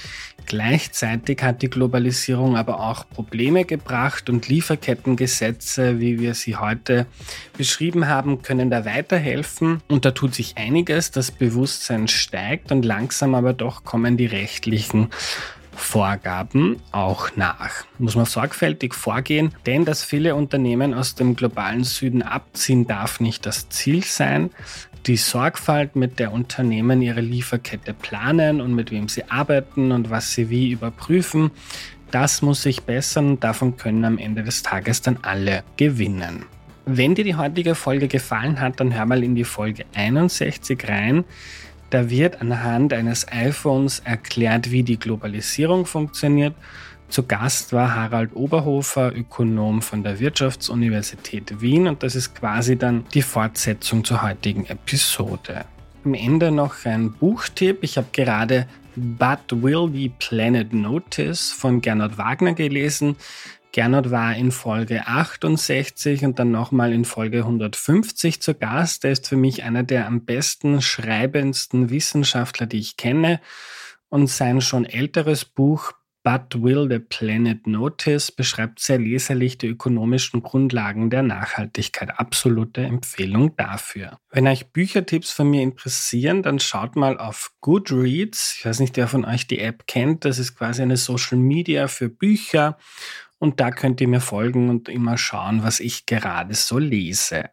[0.46, 7.08] Gleichzeitig hat die Globalisierung aber auch Probleme gebracht und Lieferkettengesetze, wie wir sie heute
[7.58, 9.82] beschrieben haben, können da weiterhelfen.
[9.90, 15.10] Und da tut sich einiges, das Bewusstsein steigt und langsam aber doch kommen die rechtlichen
[15.74, 17.86] Vorgaben auch nach.
[17.98, 23.46] Muss man sorgfältig vorgehen, denn dass viele Unternehmen aus dem globalen Süden abziehen, darf nicht
[23.46, 24.52] das Ziel sein.
[25.08, 30.34] Die Sorgfalt, mit der Unternehmen ihre Lieferkette planen und mit wem sie arbeiten und was
[30.34, 31.50] sie wie überprüfen,
[32.12, 36.46] das muss sich bessern davon können am Ende des Tages dann alle gewinnen.
[36.86, 41.24] Wenn dir die heutige Folge gefallen hat, dann hör mal in die Folge 61 rein.
[41.90, 46.54] Da wird anhand eines iPhones erklärt, wie die Globalisierung funktioniert.
[47.12, 53.04] Zu Gast war Harald Oberhofer, Ökonom von der Wirtschaftsuniversität Wien und das ist quasi dann
[53.14, 55.66] die Fortsetzung zur heutigen Episode.
[56.06, 57.80] Am Ende noch ein Buchtipp.
[57.84, 63.18] Ich habe gerade But Will the Planet Notice von Gernot Wagner gelesen.
[63.74, 69.04] Gernot war in Folge 68 und dann nochmal in Folge 150 zu Gast.
[69.04, 73.42] Er ist für mich einer der am besten schreibendsten Wissenschaftler, die ich kenne.
[74.08, 75.94] Und sein schon älteres Buch
[76.24, 82.20] But Will the Planet Notice beschreibt sehr leserlich die ökonomischen Grundlagen der Nachhaltigkeit.
[82.20, 84.20] Absolute Empfehlung dafür.
[84.30, 88.56] Wenn euch Büchertipps von mir interessieren, dann schaut mal auf Goodreads.
[88.60, 90.24] Ich weiß nicht, wer von euch die App kennt.
[90.24, 92.78] Das ist quasi eine Social Media für Bücher.
[93.40, 97.50] Und da könnt ihr mir folgen und immer schauen, was ich gerade so lese.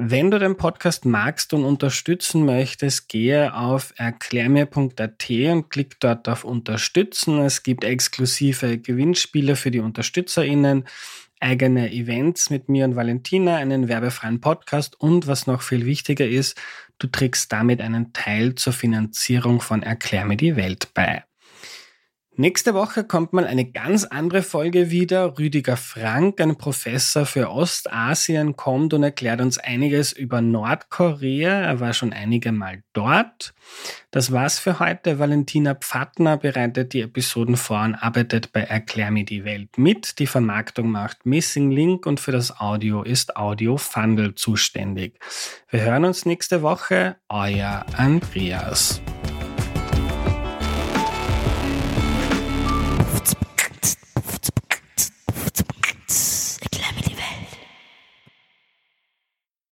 [0.00, 6.44] Wenn du den Podcast magst und unterstützen möchtest, gehe auf erklärmir.at und klick dort auf
[6.44, 7.40] Unterstützen.
[7.40, 10.84] Es gibt exklusive Gewinnspiele für die UnterstützerInnen,
[11.40, 16.56] eigene Events mit mir und Valentina, einen werbefreien Podcast und was noch viel wichtiger ist,
[16.98, 21.24] du trägst damit einen Teil zur Finanzierung von Erklär mir die Welt bei.
[22.40, 25.36] Nächste Woche kommt mal eine ganz andere Folge wieder.
[25.40, 31.50] Rüdiger Frank, ein Professor für Ostasien, kommt und erklärt uns einiges über Nordkorea.
[31.50, 33.54] Er war schon einige Mal dort.
[34.12, 35.18] Das war's für heute.
[35.18, 40.20] Valentina Pfattner bereitet die Episoden vor und arbeitet bei Erklär mir die Welt mit.
[40.20, 45.18] Die Vermarktung macht Missing Link und für das Audio ist Audio Fundel zuständig.
[45.70, 47.16] Wir hören uns nächste Woche.
[47.28, 49.02] Euer Andreas.